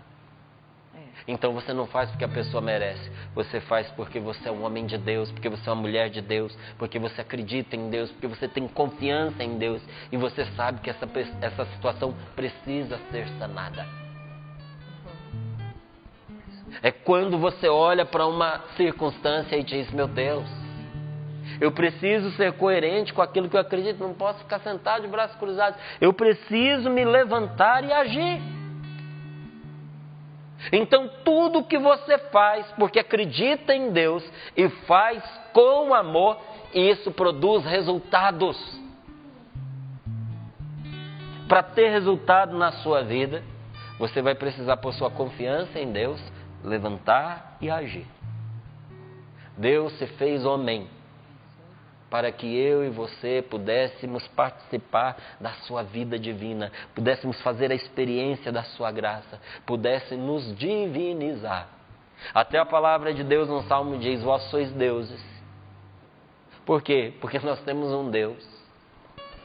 É. 0.93 0.99
Então 1.27 1.53
você 1.53 1.73
não 1.73 1.87
faz 1.87 2.09
porque 2.11 2.25
a 2.25 2.29
pessoa 2.29 2.61
merece. 2.61 3.09
Você 3.33 3.59
faz 3.61 3.89
porque 3.91 4.19
você 4.19 4.47
é 4.47 4.51
um 4.51 4.63
homem 4.63 4.85
de 4.85 4.97
Deus, 4.97 5.31
porque 5.31 5.49
você 5.49 5.67
é 5.67 5.73
uma 5.73 5.81
mulher 5.81 6.09
de 6.09 6.21
Deus, 6.21 6.55
porque 6.77 6.99
você 6.99 7.21
acredita 7.21 7.75
em 7.75 7.89
Deus, 7.89 8.11
porque 8.11 8.27
você 8.27 8.47
tem 8.47 8.67
confiança 8.67 9.43
em 9.43 9.57
Deus 9.57 9.81
e 10.11 10.17
você 10.17 10.45
sabe 10.55 10.81
que 10.81 10.89
essa, 10.89 11.07
essa 11.41 11.65
situação 11.73 12.13
precisa 12.35 12.99
ser 13.11 13.27
sanada. 13.39 14.04
É 16.85 16.91
quando 16.91 17.39
você 17.39 17.67
olha 17.67 18.05
para 18.05 18.27
uma 18.27 18.59
circunstância 18.77 19.55
e 19.55 19.63
diz: 19.63 19.89
Meu 19.89 20.07
Deus, 20.07 20.47
eu 21.59 21.71
preciso 21.71 22.29
ser 22.33 22.53
coerente 22.53 23.11
com 23.11 23.23
aquilo 23.23 23.49
que 23.49 23.57
eu 23.57 23.59
acredito, 23.59 24.03
não 24.03 24.13
posso 24.13 24.37
ficar 24.37 24.59
sentado 24.59 25.01
de 25.01 25.07
braços 25.07 25.35
cruzados. 25.37 25.79
Eu 25.99 26.13
preciso 26.13 26.87
me 26.91 27.03
levantar 27.03 27.83
e 27.83 27.91
agir. 27.91 28.39
Então, 30.71 31.09
tudo 31.23 31.63
que 31.63 31.79
você 31.79 32.19
faz 32.29 32.71
porque 32.73 32.99
acredita 32.99 33.73
em 33.73 33.89
Deus 33.91 34.23
e 34.55 34.69
faz 34.85 35.23
com 35.53 35.91
amor, 35.91 36.37
isso 36.71 37.09
produz 37.09 37.65
resultados. 37.65 38.59
Para 41.47 41.63
ter 41.63 41.89
resultado 41.89 42.55
na 42.55 42.71
sua 42.73 43.01
vida, 43.01 43.41
você 43.97 44.21
vai 44.21 44.35
precisar 44.35 44.77
pôr 44.77 44.93
sua 44.93 45.09
confiança 45.09 45.79
em 45.79 45.91
Deus 45.91 46.34
levantar 46.65 47.57
e 47.61 47.69
agir. 47.69 48.07
Deus 49.57 49.97
se 49.97 50.07
fez 50.07 50.45
homem 50.45 50.87
para 52.09 52.31
que 52.31 52.45
eu 52.45 52.83
e 52.85 52.89
você 52.89 53.43
pudéssemos 53.49 54.27
participar 54.29 55.17
da 55.39 55.51
sua 55.65 55.83
vida 55.83 56.19
divina, 56.19 56.71
pudéssemos 56.93 57.41
fazer 57.41 57.71
a 57.71 57.75
experiência 57.75 58.51
da 58.51 58.63
sua 58.63 58.91
graça, 58.91 59.39
pudéssemos 59.65 60.45
nos 60.45 60.57
divinizar. 60.57 61.67
Até 62.33 62.57
a 62.57 62.65
palavra 62.65 63.13
de 63.13 63.23
Deus 63.23 63.49
no 63.49 63.63
Salmo 63.63 63.97
diz: 63.97 64.21
Vós 64.23 64.43
sois 64.49 64.71
deuses. 64.71 65.23
Por 66.65 66.81
quê? 66.81 67.13
Porque 67.21 67.39
nós 67.39 67.59
temos 67.61 67.91
um 67.91 68.09
Deus 68.09 68.43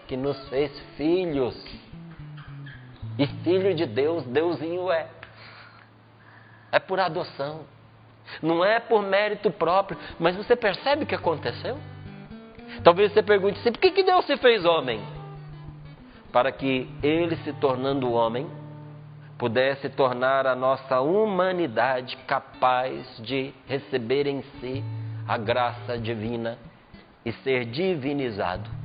que 0.07 0.17
nos 0.17 0.49
fez 0.49 0.77
filhos. 0.97 1.57
E 3.19 3.27
filho 3.45 3.75
de 3.75 3.85
Deus, 3.85 4.25
Deusinho 4.25 4.91
é 4.91 5.07
é 6.73 6.79
por 6.79 7.01
adoção. 7.01 7.61
Não 8.43 8.65
é 8.65 8.79
por 8.79 9.03
mérito 9.03 9.51
próprio. 9.51 9.99
Mas 10.19 10.37
você 10.37 10.55
percebe 10.55 11.05
o 11.05 11.07
que 11.07 11.15
aconteceu? 11.15 11.79
Talvez 12.83 13.13
você 13.13 13.23
pergunte 13.23 13.59
assim: 13.59 13.73
por 13.73 13.81
que, 13.81 13.91
que 13.91 14.03
Deus 14.03 14.25
se 14.27 14.37
fez 14.37 14.65
homem? 14.65 15.01
Para 16.33 16.53
que 16.53 16.89
ele, 17.03 17.37
se 17.39 17.53
tornando 17.55 18.13
homem, 18.13 18.49
pudesse 19.37 19.89
tornar 19.89 20.47
a 20.47 20.55
nossa 20.55 21.01
humanidade 21.01 22.17
capaz 22.27 23.05
de 23.21 23.53
receber 23.67 24.27
em 24.27 24.43
si 24.61 24.85
a 25.27 25.37
graça 25.37 25.99
divina 25.99 26.59
e 27.25 27.33
ser 27.33 27.65
divinizado. 27.65 28.80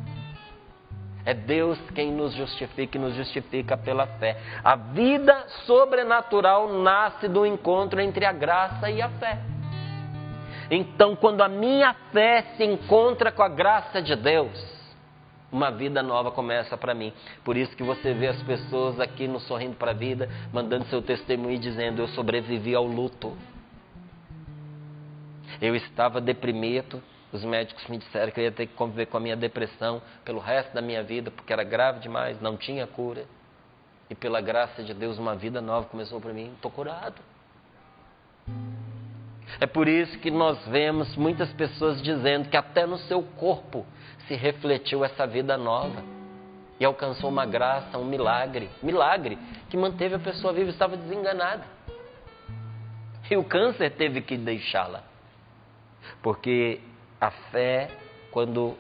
É 1.26 1.34
Deus 1.34 1.80
quem 1.96 2.12
nos 2.12 2.34
justifica 2.36 2.98
e 2.98 3.02
nos 3.02 3.16
justifica 3.16 3.76
pela 3.76 4.06
fé. 4.06 4.38
A 4.64 4.76
vida 4.76 5.48
sobrenatural 5.66 6.72
nasce 6.72 7.28
do 7.28 7.46
encontro 7.46 8.00
entre 8.00 8.26
a 8.26 8.32
graça 8.32 8.92
e 8.92 9.02
a 9.02 9.10
fé. 9.10 9.40
Então, 10.70 11.16
quando 11.16 11.42
a 11.42 11.48
minha 11.48 11.94
fé 12.12 12.44
se 12.56 12.64
encontra 12.64 13.32
com 13.32 13.42
a 13.42 13.50
graça 13.50 14.02
de 14.02 14.16
Deus, 14.16 14.76
uma 15.52 15.72
vida 15.72 16.04
nova 16.04 16.32
começa 16.32 16.78
para 16.78 16.94
mim. 16.94 17.14
Por 17.44 17.56
isso 17.56 17.76
que 17.76 17.84
você 17.84 18.14
vê 18.14 18.28
as 18.28 18.42
pessoas 18.44 19.00
aqui 19.00 19.28
no 19.28 19.40
Sorrindo 19.40 19.76
para 19.76 19.92
a 19.92 19.94
Vida, 19.96 20.30
mandando 20.52 20.86
seu 20.86 21.02
testemunho 21.02 21.58
dizendo: 21.58 22.02
Eu 22.02 22.08
sobrevivi 22.10 22.76
ao 22.76 22.86
luto. 22.86 23.36
Eu 25.62 25.76
estava 25.76 26.20
deprimido, 26.20 27.02
os 27.36 27.44
médicos 27.44 27.86
me 27.88 27.98
disseram 27.98 28.32
que 28.32 28.40
eu 28.40 28.46
ia 28.46 28.52
ter 28.52 28.68
que 28.68 28.74
conviver 28.74 29.06
com 29.08 29.18
a 29.18 29.20
minha 29.20 29.36
depressão 29.36 30.02
pelo 30.24 30.40
resto 30.40 30.74
da 30.74 30.82
minha 30.82 31.04
vida, 31.04 31.30
porque 31.30 31.52
era 31.52 31.64
grave 31.64 32.00
demais, 32.00 32.42
não 32.42 32.58
tinha 32.58 32.88
cura. 32.88 33.26
E 34.10 34.16
pela 34.16 34.40
graça 34.40 34.84
de 34.84 34.94
Deus, 34.94 35.18
uma 35.18 35.36
vida 35.36 35.62
nova 35.62 35.88
começou 35.88 36.22
para 36.22 36.32
mim. 36.32 36.52
Estou 36.56 36.72
curado. 36.72 37.22
É 39.60 39.66
por 39.66 39.88
isso 39.88 40.18
que 40.20 40.32
nós 40.32 40.66
vemos 40.68 41.16
muitas 41.16 41.52
pessoas 41.54 42.02
dizendo 42.02 42.50
que 42.50 42.58
até 42.58 42.86
no 42.86 42.98
seu 42.98 43.22
corpo 43.22 43.86
se 44.28 44.36
refletiu 44.36 45.04
essa 45.04 45.26
vida 45.26 45.58
nova 45.58 46.04
e 46.80 46.86
alcançou 46.86 47.30
uma 47.30 47.46
graça, 47.46 47.98
um 47.98 48.06
milagre, 48.06 48.70
milagre 48.84 49.38
que 49.70 49.78
manteve 49.78 50.16
a 50.16 50.20
pessoa 50.20 50.54
viva, 50.54 50.70
estava 50.70 50.98
desenganada. 50.98 51.64
E 53.30 53.36
o 53.38 53.44
câncer 53.44 53.92
teve 53.92 54.22
que 54.22 54.38
deixá-la, 54.38 55.04
porque 56.22 56.80
a 57.26 57.32
fé, 57.52 57.90
quando 58.30 58.78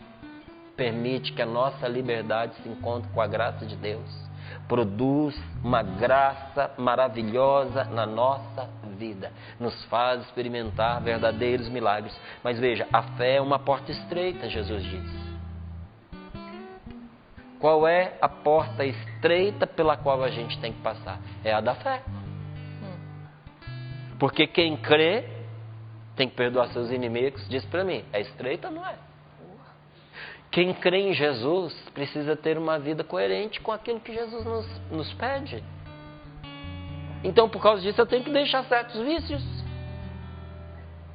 permite 0.77 1.33
que 1.33 1.41
a 1.41 1.45
nossa 1.45 1.87
liberdade 1.87 2.53
se 2.61 2.69
encontre 2.69 3.09
com 3.11 3.19
a 3.19 3.25
graça 3.25 3.65
de 3.65 3.75
Deus, 3.75 4.05
produz 4.67 5.35
uma 5.63 5.81
graça 5.81 6.71
maravilhosa 6.77 7.85
na 7.85 8.05
nossa 8.05 8.69
vida, 8.99 9.31
nos 9.59 9.83
faz 9.85 10.21
experimentar 10.25 11.01
verdadeiros 11.01 11.67
milagres. 11.69 12.15
Mas 12.43 12.59
veja, 12.59 12.87
a 12.93 13.01
fé 13.17 13.37
é 13.37 13.41
uma 13.41 13.57
porta 13.57 13.91
estreita, 13.91 14.47
Jesus 14.47 14.83
diz. 14.83 15.25
Qual 17.59 17.87
é 17.87 18.13
a 18.21 18.29
porta 18.29 18.85
estreita 18.85 19.65
pela 19.65 19.97
qual 19.97 20.23
a 20.23 20.29
gente 20.29 20.59
tem 20.59 20.71
que 20.71 20.81
passar? 20.81 21.19
É 21.43 21.51
a 21.51 21.61
da 21.61 21.73
fé. 21.73 22.03
Porque 24.19 24.45
quem 24.45 24.77
crê 24.77 25.34
tem 26.15 26.29
que 26.29 26.35
perdoar 26.35 26.67
seus 26.69 26.91
inimigos. 26.91 27.47
Diz 27.49 27.65
para 27.65 27.83
mim, 27.83 28.03
é 28.11 28.21
estreita 28.21 28.69
não 28.69 28.85
é? 28.85 28.95
Quem 30.51 30.73
crê 30.73 31.09
em 31.09 31.13
Jesus 31.13 31.73
precisa 31.93 32.35
ter 32.35 32.57
uma 32.57 32.79
vida 32.79 33.03
coerente 33.03 33.59
com 33.59 33.73
aquilo 33.73 33.99
que 33.99 34.13
Jesus 34.13 34.45
nos, 34.45 34.81
nos 34.89 35.13
pede. 35.15 35.61
Então, 37.25 37.49
por 37.49 37.61
causa 37.61 37.81
disso, 37.81 37.99
eu 37.99 38.05
tenho 38.05 38.23
que 38.23 38.31
deixar 38.31 38.63
certos 38.63 39.01
vícios. 39.01 39.43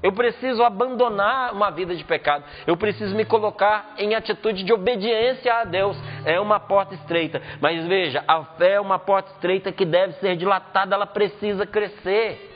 Eu 0.03 0.12
preciso 0.12 0.62
abandonar 0.62 1.55
uma 1.55 1.70
vida 1.70 1.94
de 1.94 2.05
pecado. 2.05 2.44
Eu 2.66 2.76
preciso 2.76 3.14
me 3.14 3.24
colocar 3.24 3.94
em 3.96 4.14
atitude 4.14 4.62
de 4.62 4.72
obediência 4.72 5.55
a 5.55 5.64
Deus. 5.64 5.96
É 6.24 6.40
uma 6.40 6.59
porta 6.59 6.94
estreita. 6.94 7.40
Mas 7.61 7.86
veja, 7.86 8.24
a 8.26 8.44
fé 8.44 8.72
é 8.72 8.80
uma 8.80 8.98
porta 8.98 9.30
estreita 9.32 9.70
que 9.72 9.84
deve 9.84 10.14
ser 10.14 10.36
dilatada, 10.36 10.94
ela 10.94 11.07
precisa 11.07 11.66
crescer. 11.66 12.49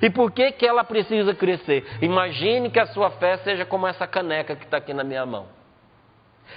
E 0.00 0.08
por 0.08 0.30
que, 0.32 0.52
que 0.52 0.66
ela 0.66 0.84
precisa 0.84 1.34
crescer? 1.34 1.84
Imagine 2.00 2.70
que 2.70 2.80
a 2.80 2.86
sua 2.86 3.10
fé 3.10 3.36
seja 3.38 3.64
como 3.64 3.86
essa 3.86 4.06
caneca 4.06 4.56
que 4.56 4.64
está 4.64 4.78
aqui 4.78 4.94
na 4.94 5.04
minha 5.04 5.26
mão. 5.26 5.46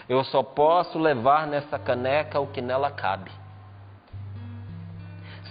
Eu 0.08 0.24
só 0.24 0.44
posso 0.44 1.00
levar 1.00 1.48
nessa 1.48 1.80
caneca 1.80 2.40
o 2.40 2.48
que 2.48 2.62
nela 2.62 2.92
cabe. 2.92 3.32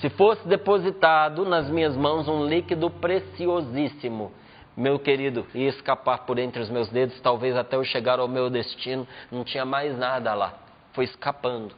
Se 0.01 0.11
fosse 0.11 0.47
depositado 0.47 1.45
nas 1.45 1.68
minhas 1.68 1.97
mãos 1.97 2.28
um 2.28 2.45
líquido 2.47 2.91
preciosíssimo, 2.91 4.32
meu 4.76 4.99
querido, 4.99 5.47
ia 5.55 5.68
escapar 5.68 6.26
por 6.26 6.39
entre 6.39 6.61
os 6.61 6.68
meus 6.68 6.89
dedos, 6.91 7.20
talvez 7.20 7.57
até 7.57 7.76
eu 7.76 7.85
chegar 7.85 8.18
ao 8.18 8.26
meu 8.26 8.51
destino, 8.51 9.07
não 9.30 9.45
tinha 9.45 9.64
mais 9.64 9.97
nada 9.97 10.35
lá, 10.35 10.55
foi 10.93 11.05
escapando. 11.05 11.74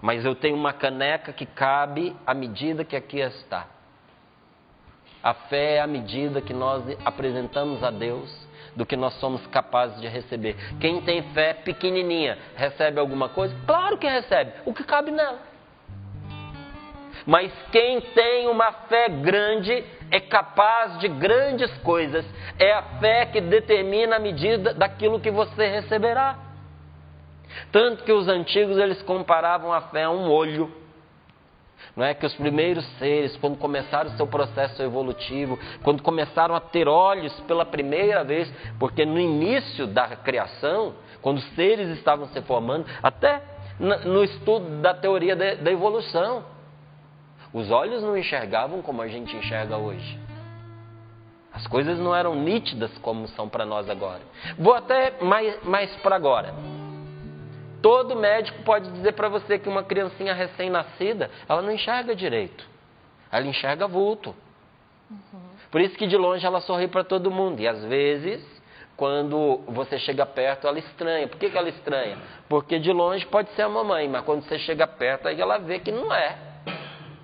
Mas 0.00 0.24
eu 0.24 0.34
tenho 0.34 0.56
uma 0.56 0.72
caneca 0.72 1.32
que 1.32 1.44
cabe 1.44 2.14
à 2.24 2.32
medida 2.32 2.84
que 2.84 2.94
aqui 2.94 3.18
está. 3.18 3.66
A 5.22 5.34
fé 5.34 5.76
é 5.76 5.80
a 5.80 5.86
medida 5.86 6.40
que 6.40 6.54
nós 6.54 6.84
apresentamos 7.04 7.82
a 7.82 7.90
Deus 7.90 8.48
do 8.76 8.86
que 8.86 8.96
nós 8.96 9.14
somos 9.14 9.44
capazes 9.48 10.00
de 10.00 10.06
receber. 10.06 10.56
Quem 10.80 11.00
tem 11.02 11.22
fé 11.34 11.52
pequenininha 11.52 12.38
recebe 12.54 13.00
alguma 13.00 13.28
coisa? 13.28 13.54
Claro 13.66 13.98
que 13.98 14.06
recebe, 14.06 14.52
o 14.64 14.72
que 14.72 14.84
cabe 14.84 15.10
nela. 15.10 15.40
Mas 17.26 17.52
quem 17.72 18.00
tem 18.00 18.46
uma 18.46 18.72
fé 18.88 19.08
grande 19.08 19.84
é 20.10 20.20
capaz 20.20 20.98
de 20.98 21.08
grandes 21.08 21.70
coisas. 21.78 22.24
É 22.58 22.72
a 22.72 22.82
fé 23.00 23.26
que 23.26 23.40
determina 23.40 24.16
a 24.16 24.18
medida 24.18 24.72
daquilo 24.72 25.20
que 25.20 25.30
você 25.30 25.66
receberá. 25.66 26.38
Tanto 27.72 28.04
que 28.04 28.12
os 28.12 28.28
antigos 28.28 28.78
eles 28.78 29.02
comparavam 29.02 29.72
a 29.72 29.82
fé 29.82 30.04
a 30.04 30.10
um 30.10 30.30
olho. 30.30 30.72
Não 31.96 32.04
é 32.04 32.14
que 32.14 32.26
os 32.26 32.34
primeiros 32.34 32.84
seres, 32.98 33.36
quando 33.36 33.56
começaram 33.58 34.10
o 34.10 34.16
seu 34.16 34.26
processo 34.26 34.82
evolutivo, 34.82 35.58
quando 35.82 36.02
começaram 36.02 36.54
a 36.54 36.60
ter 36.60 36.88
olhos 36.88 37.32
pela 37.40 37.64
primeira 37.64 38.24
vez, 38.24 38.52
porque 38.78 39.04
no 39.04 39.18
início 39.18 39.86
da 39.86 40.08
criação, 40.16 40.94
quando 41.20 41.38
os 41.38 41.48
seres 41.54 41.88
estavam 41.96 42.28
se 42.28 42.40
formando, 42.42 42.86
até 43.02 43.42
no 43.78 44.24
estudo 44.24 44.80
da 44.80 44.94
teoria 44.94 45.36
da 45.36 45.70
evolução, 45.70 46.44
os 47.52 47.70
olhos 47.70 48.02
não 48.02 48.16
enxergavam 48.16 48.82
como 48.82 49.00
a 49.00 49.08
gente 49.08 49.34
enxerga 49.36 49.76
hoje. 49.76 50.18
As 51.52 51.66
coisas 51.66 51.98
não 51.98 52.14
eram 52.14 52.34
nítidas 52.34 52.96
como 52.98 53.26
são 53.28 53.48
para 53.48 53.64
nós 53.64 53.88
agora. 53.88 54.20
Vou 54.58 54.74
até 54.74 55.14
mais, 55.22 55.64
mais 55.64 55.90
para 55.96 56.14
agora. 56.14 56.54
Todo 57.82 58.16
médico 58.16 58.62
pode 58.62 58.90
dizer 58.90 59.12
para 59.12 59.28
você 59.28 59.58
que 59.58 59.68
uma 59.68 59.84
criancinha 59.84 60.34
recém-nascida, 60.34 61.30
ela 61.48 61.62
não 61.62 61.70
enxerga 61.70 62.14
direito. 62.14 62.66
Ela 63.30 63.46
enxerga 63.46 63.86
vulto. 63.86 64.34
Uhum. 65.10 65.40
Por 65.70 65.80
isso 65.80 65.96
que 65.96 66.06
de 66.06 66.16
longe 66.16 66.44
ela 66.44 66.60
sorri 66.60 66.88
para 66.88 67.04
todo 67.04 67.30
mundo. 67.30 67.60
E 67.60 67.68
às 67.68 67.84
vezes, 67.84 68.42
quando 68.96 69.60
você 69.68 69.98
chega 69.98 70.26
perto, 70.26 70.66
ela 70.66 70.78
estranha. 70.78 71.28
Por 71.28 71.38
que, 71.38 71.50
que 71.50 71.56
ela 71.56 71.68
estranha? 71.68 72.18
Porque 72.48 72.78
de 72.78 72.92
longe 72.92 73.24
pode 73.26 73.50
ser 73.52 73.62
a 73.62 73.68
mamãe, 73.68 74.08
mas 74.08 74.24
quando 74.24 74.42
você 74.42 74.58
chega 74.58 74.86
perto, 74.86 75.28
aí 75.28 75.40
ela 75.40 75.58
vê 75.58 75.78
que 75.78 75.92
não 75.92 76.12
é. 76.12 76.36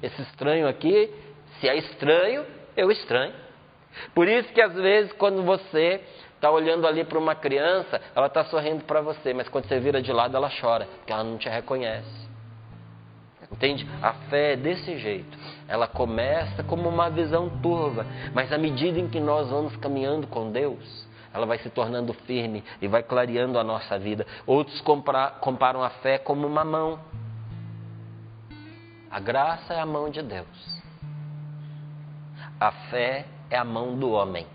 Esse 0.03 0.23
estranho 0.23 0.69
aqui, 0.69 1.11
se 1.59 1.69
é 1.69 1.77
estranho, 1.77 2.45
eu 2.77 2.91
estranho. 2.91 3.35
Por 4.15 4.29
isso 4.29 4.53
que 4.53 4.61
às 4.61 4.75
vezes 4.75 5.13
quando 5.15 5.43
você 5.43 6.01
está 6.45 6.51
olhando 6.51 6.87
ali 6.87 7.05
para 7.05 7.19
uma 7.19 7.35
criança, 7.35 7.99
ela 8.15 8.27
está 8.27 8.45
sorrindo 8.45 8.85
para 8.85 9.01
você, 9.01 9.33
mas 9.33 9.49
quando 9.49 9.67
você 9.67 9.81
vira 9.81 10.03
de 10.03 10.13
lado 10.13 10.37
ela 10.37 10.51
chora, 10.61 10.87
porque 10.99 11.11
ela 11.11 11.25
não 11.25 11.39
te 11.39 11.49
reconhece. 11.49 12.29
Entende? 13.51 13.89
A 14.03 14.13
fé 14.29 14.53
é 14.53 14.57
desse 14.57 14.99
jeito. 14.99 15.39
Ela 15.67 15.87
começa 15.87 16.63
como 16.63 16.87
uma 16.87 17.09
visão 17.09 17.49
turva, 17.63 18.05
mas 18.35 18.53
à 18.53 18.59
medida 18.59 18.99
em 18.99 19.09
que 19.09 19.21
nós 19.21 19.49
vamos 19.49 19.75
caminhando 19.77 20.27
com 20.27 20.53
Deus, 20.53 21.09
ela 21.33 21.47
vai 21.47 21.57
se 21.59 21.71
tornando 21.71 22.13
firme 22.13 22.63
e 22.83 22.87
vai 22.89 23.03
clareando 23.03 23.59
a 23.59 23.65
nossa 23.65 23.99
vida. 23.99 24.27
Outros 24.47 24.83
comparam 25.41 25.83
a 25.83 25.89
fé 25.89 26.19
como 26.19 26.47
uma 26.47 26.65
mão. 26.65 26.99
A 29.11 29.19
graça 29.19 29.73
é 29.73 29.81
a 29.81 29.87
mão 29.87 30.11
de 30.11 30.21
Deus. 30.21 30.83
A 32.61 32.71
fé 32.91 33.25
é 33.49 33.57
a 33.57 33.65
mão 33.65 33.97
do 33.97 34.11
homem. 34.11 34.47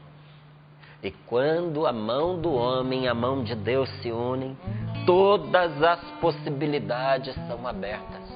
E 1.02 1.12
quando 1.12 1.88
a 1.88 1.93
mão 1.93 2.39
do 2.39 2.54
homem 2.54 3.06
e 3.06 3.08
a 3.08 3.14
mão 3.14 3.43
de 3.43 3.56
Deus 3.56 3.89
se 4.02 4.12
unem, 4.12 4.58
todas 5.06 5.82
as 5.82 6.02
possibilidades 6.20 7.34
são 7.47 7.66
abertas. 7.66 8.30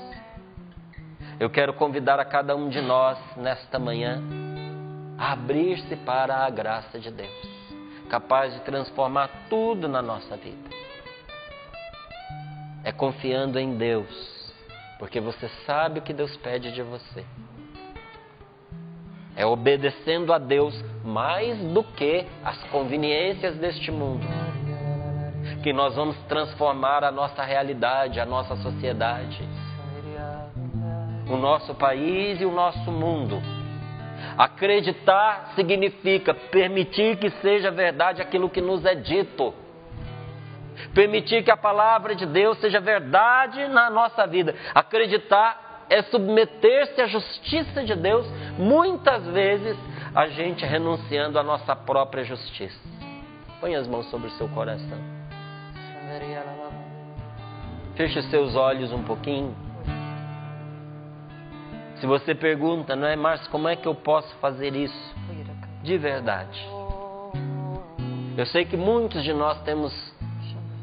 Eu 1.40 1.50
quero 1.50 1.74
convidar 1.74 2.20
a 2.20 2.26
cada 2.26 2.56
um 2.56 2.70
de 2.70 2.80
nós 2.80 3.18
nesta 3.36 3.78
manhã 3.78 4.22
a 5.18 5.34
abrir-se 5.34 5.96
para 5.98 6.46
a 6.46 6.50
graça 6.50 6.98
de 7.00 7.12
Deus, 7.12 7.30
capaz 8.10 8.54
de 8.54 8.62
transformar 8.62 9.30
tudo 9.50 9.90
na 9.90 10.02
nossa 10.02 10.38
vida. 10.38 10.70
É 12.84 12.92
confiando 12.94 13.60
em 13.60 13.76
Deus, 13.76 14.54
porque 15.00 15.20
você 15.20 15.50
sabe 15.66 16.00
o 16.00 16.02
que 16.02 16.14
Deus 16.14 16.36
pede 16.38 16.72
de 16.72 16.82
você. 16.82 17.26
É 19.36 19.46
obedecendo 19.46 20.32
a 20.32 20.38
Deus 20.38 20.74
mais 21.04 21.58
do 21.74 21.84
que 21.84 22.26
as 22.44 22.62
conveniências 22.66 23.56
deste 23.56 23.92
mundo. 23.92 24.26
Que 25.62 25.74
nós 25.74 25.96
vamos 25.96 26.18
transformar 26.28 27.04
a 27.04 27.12
nossa 27.12 27.44
realidade, 27.44 28.20
a 28.20 28.26
nossa 28.26 28.56
sociedade, 28.58 29.42
o 31.30 31.38
nosso 31.38 31.74
país 31.76 32.40
e 32.42 32.46
o 32.46 32.52
nosso 32.52 32.92
mundo. 32.92 33.42
Acreditar 34.38 35.54
significa 35.56 36.34
permitir 36.34 37.18
que 37.18 37.30
seja 37.42 37.72
verdade 37.72 38.22
aquilo 38.22 38.50
que 38.50 38.62
nos 38.62 38.86
é 38.86 38.96
dito. 38.96 39.54
Permitir 40.94 41.44
que 41.44 41.52
a 41.52 41.58
palavra 41.58 42.16
de 42.16 42.26
Deus 42.26 42.58
seja 42.60 42.80
verdade 42.80 43.68
na 43.68 43.90
nossa 43.90 44.26
vida. 44.26 44.56
Acreditar 44.74 45.63
é 45.90 46.02
submeter-se 46.04 47.02
à 47.02 47.08
justiça 47.08 47.84
de 47.84 47.96
Deus, 47.96 48.26
muitas 48.58 49.26
vezes 49.28 49.78
a 50.16 50.28
gente 50.28 50.66
renunciando 50.66 51.40
à 51.40 51.44
nossa 51.44 51.76
própria 51.76 52.24
justiça. 52.24 52.80
Põe 53.60 53.76
as 53.76 53.88
mãos 53.88 54.10
sobre 54.10 54.28
o 54.28 54.32
seu 54.32 54.48
coração. 54.50 54.98
Feche 57.96 58.22
seus 58.24 58.56
olhos 58.56 58.92
um 58.92 59.04
pouquinho. 59.04 59.56
Se 61.98 62.06
você 62.06 62.36
pergunta, 62.36 62.96
não 62.96 63.08
é, 63.08 63.16
Márcio, 63.16 63.50
como 63.50 63.68
é 63.68 63.76
que 63.76 63.88
eu 63.88 63.96
posso 63.96 64.34
fazer 64.36 64.76
isso? 64.76 65.16
De 65.82 65.98
verdade. 65.98 66.60
Eu 68.36 68.46
sei 68.48 68.66
que 68.66 68.76
muitos 68.76 69.24
de 69.24 69.32
nós 69.32 69.62
temos 69.62 69.94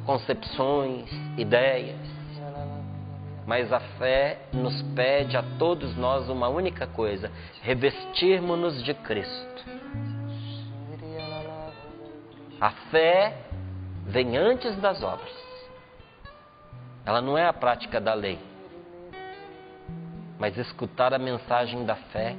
concepções, 0.07 1.11
ideias, 1.37 1.99
mas 3.51 3.73
a 3.73 3.81
fé 3.81 4.39
nos 4.53 4.81
pede 4.95 5.37
a 5.37 5.43
todos 5.59 5.97
nós 5.97 6.29
uma 6.29 6.47
única 6.47 6.87
coisa: 6.87 7.33
revestirmos-nos 7.63 8.81
de 8.85 8.95
Cristo. 8.95 9.65
A 12.61 12.71
fé 12.93 13.37
vem 14.07 14.37
antes 14.37 14.77
das 14.77 15.03
obras. 15.03 15.35
Ela 17.05 17.21
não 17.21 17.37
é 17.37 17.45
a 17.45 17.53
prática 17.53 18.01
da 18.01 18.15
lei, 18.15 18.39
mas 20.39 20.57
escutar 20.57 21.13
a 21.13 21.19
mensagem 21.19 21.85
da 21.85 21.97
fé 21.97 22.37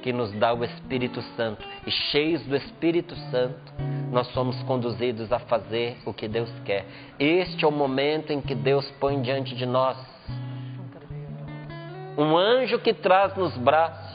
que 0.00 0.12
nos 0.12 0.30
dá 0.34 0.54
o 0.54 0.62
Espírito 0.62 1.20
Santo. 1.36 1.66
E 1.84 1.90
cheios 1.90 2.40
do 2.42 2.54
Espírito 2.54 3.16
Santo, 3.32 3.72
nós 4.12 4.28
somos 4.28 4.62
conduzidos 4.62 5.32
a 5.32 5.40
fazer 5.40 5.98
o 6.06 6.14
que 6.14 6.28
Deus 6.28 6.52
quer. 6.64 6.86
Este 7.18 7.64
é 7.64 7.66
o 7.66 7.72
momento 7.72 8.32
em 8.32 8.40
que 8.40 8.54
Deus 8.54 8.88
põe 9.00 9.20
diante 9.20 9.56
de 9.56 9.66
nós 9.66 10.11
um 12.16 12.36
anjo 12.36 12.78
que 12.78 12.92
traz 12.92 13.34
nos 13.36 13.56
braços 13.56 14.12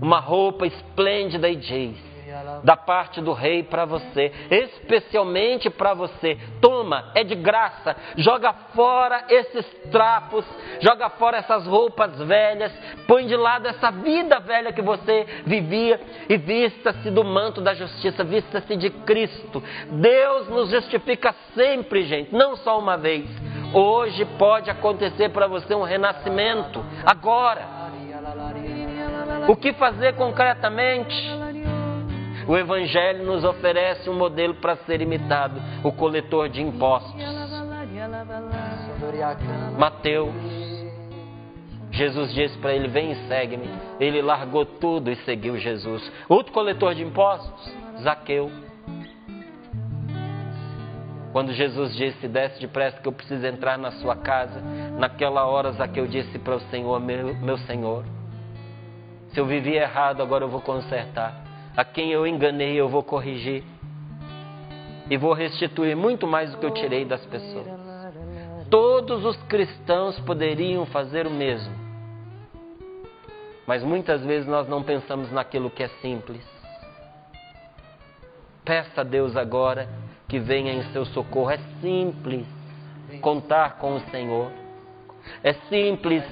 uma 0.00 0.20
roupa 0.20 0.66
esplêndida 0.66 1.48
e 1.48 1.56
diz: 1.56 2.14
da 2.62 2.76
parte 2.76 3.20
do 3.20 3.32
rei 3.32 3.62
para 3.62 3.84
você, 3.84 4.32
especialmente 4.50 5.70
para 5.70 5.94
você. 5.94 6.36
Toma, 6.60 7.10
é 7.14 7.22
de 7.22 7.34
graça. 7.34 7.96
Joga 8.16 8.52
fora 8.74 9.24
esses 9.28 9.66
trapos, 9.90 10.44
joga 10.80 11.10
fora 11.10 11.38
essas 11.38 11.66
roupas 11.66 12.18
velhas, 12.18 12.72
põe 13.06 13.26
de 13.26 13.36
lado 13.36 13.68
essa 13.68 13.90
vida 13.90 14.40
velha 14.40 14.72
que 14.72 14.82
você 14.82 15.26
vivia 15.46 16.00
e 16.28 16.36
vista-se 16.36 17.10
do 17.10 17.24
manto 17.24 17.60
da 17.60 17.74
justiça, 17.74 18.24
vista-se 18.24 18.76
de 18.76 18.90
Cristo. 18.90 19.62
Deus 19.90 20.48
nos 20.48 20.70
justifica 20.70 21.34
sempre, 21.54 22.04
gente, 22.04 22.34
não 22.34 22.56
só 22.56 22.78
uma 22.78 22.96
vez. 22.96 23.24
Hoje 23.74 24.24
pode 24.38 24.70
acontecer 24.70 25.30
para 25.30 25.48
você 25.48 25.74
um 25.74 25.82
renascimento, 25.82 26.84
agora. 27.04 27.66
O 29.48 29.56
que 29.56 29.72
fazer 29.72 30.14
concretamente? 30.14 31.14
O 32.46 32.56
Evangelho 32.56 33.24
nos 33.24 33.42
oferece 33.42 34.08
um 34.08 34.14
modelo 34.14 34.54
para 34.54 34.76
ser 34.76 35.00
imitado: 35.00 35.60
o 35.82 35.90
coletor 35.92 36.48
de 36.48 36.62
impostos. 36.62 37.14
Mateus. 39.76 40.34
Jesus 41.90 42.32
disse 42.34 42.58
para 42.58 42.74
ele: 42.74 42.88
Vem 42.88 43.12
e 43.12 43.28
segue-me. 43.28 43.68
Ele 43.98 44.20
largou 44.20 44.64
tudo 44.64 45.10
e 45.10 45.16
seguiu 45.24 45.56
Jesus. 45.58 46.12
Outro 46.28 46.52
coletor 46.52 46.94
de 46.94 47.02
impostos, 47.02 47.74
Zaqueu. 48.02 48.50
Quando 51.34 51.52
Jesus 51.52 51.96
disse: 51.96 52.28
Desce 52.28 52.60
depressa 52.60 53.00
que 53.00 53.08
eu 53.08 53.12
preciso 53.12 53.44
entrar 53.44 53.76
na 53.76 53.90
sua 53.90 54.14
casa. 54.14 54.60
Naquela 54.96 55.44
hora, 55.44 55.72
Zaqueu 55.72 56.06
disse 56.06 56.38
para 56.38 56.54
o 56.54 56.60
Senhor: 56.70 57.00
Meu, 57.00 57.34
meu 57.34 57.58
Senhor, 57.58 58.04
se 59.32 59.40
eu 59.40 59.44
vivi 59.44 59.74
errado, 59.74 60.22
agora 60.22 60.44
eu 60.44 60.48
vou 60.48 60.60
consertar. 60.60 61.34
A 61.76 61.84
quem 61.84 62.12
eu 62.12 62.24
enganei, 62.24 62.76
eu 62.76 62.88
vou 62.88 63.02
corrigir. 63.02 63.64
E 65.10 65.16
vou 65.16 65.32
restituir 65.32 65.96
muito 65.96 66.24
mais 66.24 66.52
do 66.52 66.58
que 66.58 66.66
eu 66.66 66.70
tirei 66.70 67.04
das 67.04 67.26
pessoas. 67.26 67.66
Todos 68.70 69.24
os 69.24 69.36
cristãos 69.48 70.16
poderiam 70.20 70.86
fazer 70.86 71.26
o 71.26 71.32
mesmo. 71.32 71.74
Mas 73.66 73.82
muitas 73.82 74.22
vezes 74.22 74.46
nós 74.46 74.68
não 74.68 74.84
pensamos 74.84 75.32
naquilo 75.32 75.68
que 75.68 75.82
é 75.82 75.88
simples. 76.00 76.48
Peça 78.64 79.00
a 79.00 79.04
Deus 79.04 79.36
agora 79.36 80.03
que 80.34 80.40
venha 80.40 80.72
em 80.72 80.82
seu 80.92 81.06
socorro. 81.06 81.50
É 81.50 81.60
simples 81.80 82.44
contar 83.20 83.78
com 83.78 83.94
o 83.94 84.00
Senhor. 84.10 84.63
É 85.42 85.52
simples 85.68 86.24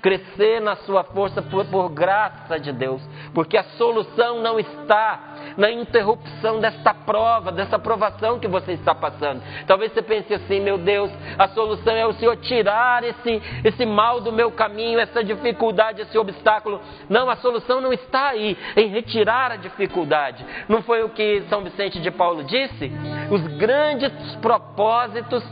crescer 0.00 0.60
na 0.60 0.76
sua 0.76 1.02
força 1.04 1.42
por, 1.42 1.64
por, 1.66 1.88
graça 1.90 2.58
de 2.58 2.72
Deus, 2.72 3.02
porque 3.34 3.56
a 3.56 3.64
solução 3.76 4.40
não 4.40 4.58
está 4.58 5.34
na 5.56 5.70
interrupção 5.70 6.60
desta 6.60 6.94
prova, 6.94 7.50
dessa 7.50 7.78
provação 7.78 8.38
que 8.38 8.46
você 8.46 8.72
está 8.72 8.94
passando. 8.94 9.42
Talvez 9.66 9.92
você 9.92 10.02
pense 10.02 10.32
assim: 10.32 10.60
meu 10.60 10.78
Deus, 10.78 11.10
a 11.38 11.48
solução 11.48 11.94
é 11.94 12.06
o 12.06 12.12
Senhor 12.14 12.36
tirar 12.36 13.02
esse, 13.04 13.42
esse 13.64 13.84
mal 13.84 14.20
do 14.20 14.32
meu 14.32 14.50
caminho, 14.52 15.00
essa 15.00 15.24
dificuldade, 15.24 16.02
esse 16.02 16.16
obstáculo. 16.16 16.80
Não, 17.08 17.28
a 17.28 17.36
solução 17.36 17.80
não 17.80 17.92
está 17.92 18.28
aí, 18.28 18.56
em 18.76 18.88
retirar 18.88 19.50
a 19.50 19.56
dificuldade. 19.56 20.44
Não 20.68 20.82
foi 20.82 21.02
o 21.02 21.08
que 21.08 21.42
São 21.48 21.62
Vicente 21.62 22.00
de 22.00 22.10
Paulo 22.10 22.44
disse? 22.44 22.92
Os 23.30 23.42
grandes 23.56 24.12
propósitos 24.36 25.44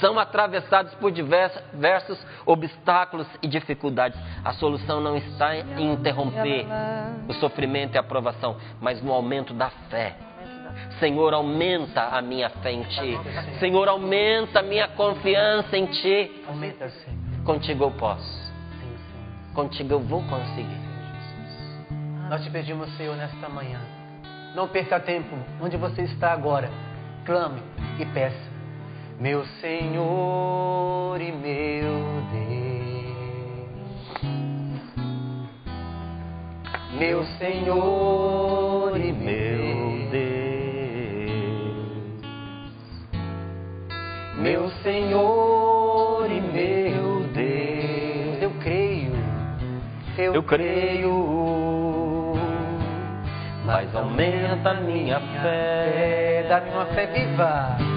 são 0.00 0.18
atravessados 0.18 0.94
por 0.94 1.10
diversos 1.10 2.18
obstáculos 2.44 3.26
e 3.42 3.48
dificuldades. 3.48 4.18
A 4.44 4.52
solução 4.52 5.00
não 5.00 5.16
está 5.16 5.56
em 5.56 5.92
interromper 5.92 6.66
o 7.28 7.34
sofrimento 7.34 7.94
e 7.94 7.98
a 7.98 8.02
provação, 8.02 8.56
mas 8.80 9.02
no 9.02 9.12
aumento 9.12 9.54
da 9.54 9.70
fé. 9.90 10.16
Senhor, 10.98 11.32
aumenta 11.32 12.02
a 12.02 12.20
minha 12.20 12.50
fé 12.50 12.72
em 12.72 12.82
Ti. 12.82 13.18
Senhor, 13.58 13.88
aumenta 13.88 14.60
a 14.60 14.62
minha 14.62 14.88
confiança 14.88 15.76
em 15.76 15.86
Ti. 15.86 16.44
Contigo 17.44 17.84
eu 17.84 17.90
posso. 17.92 18.52
Contigo 19.54 19.94
eu 19.94 20.00
vou 20.00 20.22
conseguir. 20.24 20.86
Nós 22.28 22.42
te 22.42 22.50
pedimos, 22.50 22.94
Senhor, 22.96 23.16
nesta 23.16 23.48
manhã. 23.48 23.80
Não 24.54 24.68
perca 24.68 24.98
tempo. 24.98 25.36
Onde 25.62 25.76
você 25.76 26.02
está 26.02 26.32
agora, 26.32 26.70
clame 27.24 27.62
e 27.98 28.04
peça 28.06 28.55
meu 29.18 29.44
Senhor 29.62 31.18
e 31.20 31.32
meu 31.32 32.04
Deus, 32.32 33.16
meu 36.98 37.24
Senhor 37.38 39.00
e 39.00 39.12
meu 39.12 40.10
Deus, 40.10 40.26
meu 44.36 44.68
Senhor 44.82 46.30
e 46.30 46.40
meu 46.40 47.22
Deus, 47.32 48.42
eu 48.42 48.50
creio, 48.60 49.12
eu, 50.18 50.34
eu 50.34 50.42
creio, 50.42 52.34
mas 53.64 53.94
aumenta 53.96 54.72
a 54.72 54.74
minha 54.74 55.18
fé, 55.40 56.44
dá-me 56.50 56.68
uma 56.70 56.84
fé 56.86 57.06
viva 57.06 57.95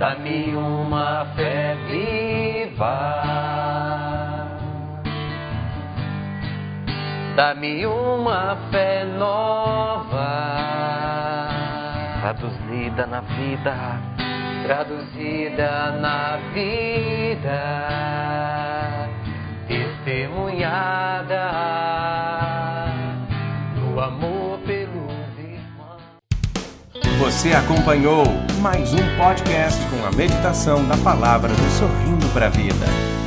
dá-me 0.00 0.56
uma 0.56 1.26
fé 1.36 1.76
viva. 1.86 3.22
Dá-me 7.36 7.84
uma 7.84 8.56
fé 8.70 9.04
nova, 9.04 10.30
traduzida 12.20 13.06
na 13.06 13.20
vida, 13.20 13.76
traduzida 14.64 15.92
na 16.00 16.38
vida, 16.54 17.60
testemunhada 19.68 21.50
você 27.30 27.52
acompanhou 27.52 28.24
mais 28.60 28.92
um 28.92 29.16
podcast 29.16 29.80
com 29.86 30.04
a 30.04 30.10
meditação 30.10 30.84
da 30.88 30.96
palavra 30.96 31.48
do 31.54 31.78
Sorrindo 31.78 32.26
para 32.34 32.46
a 32.46 32.50
Vida. 32.50 33.19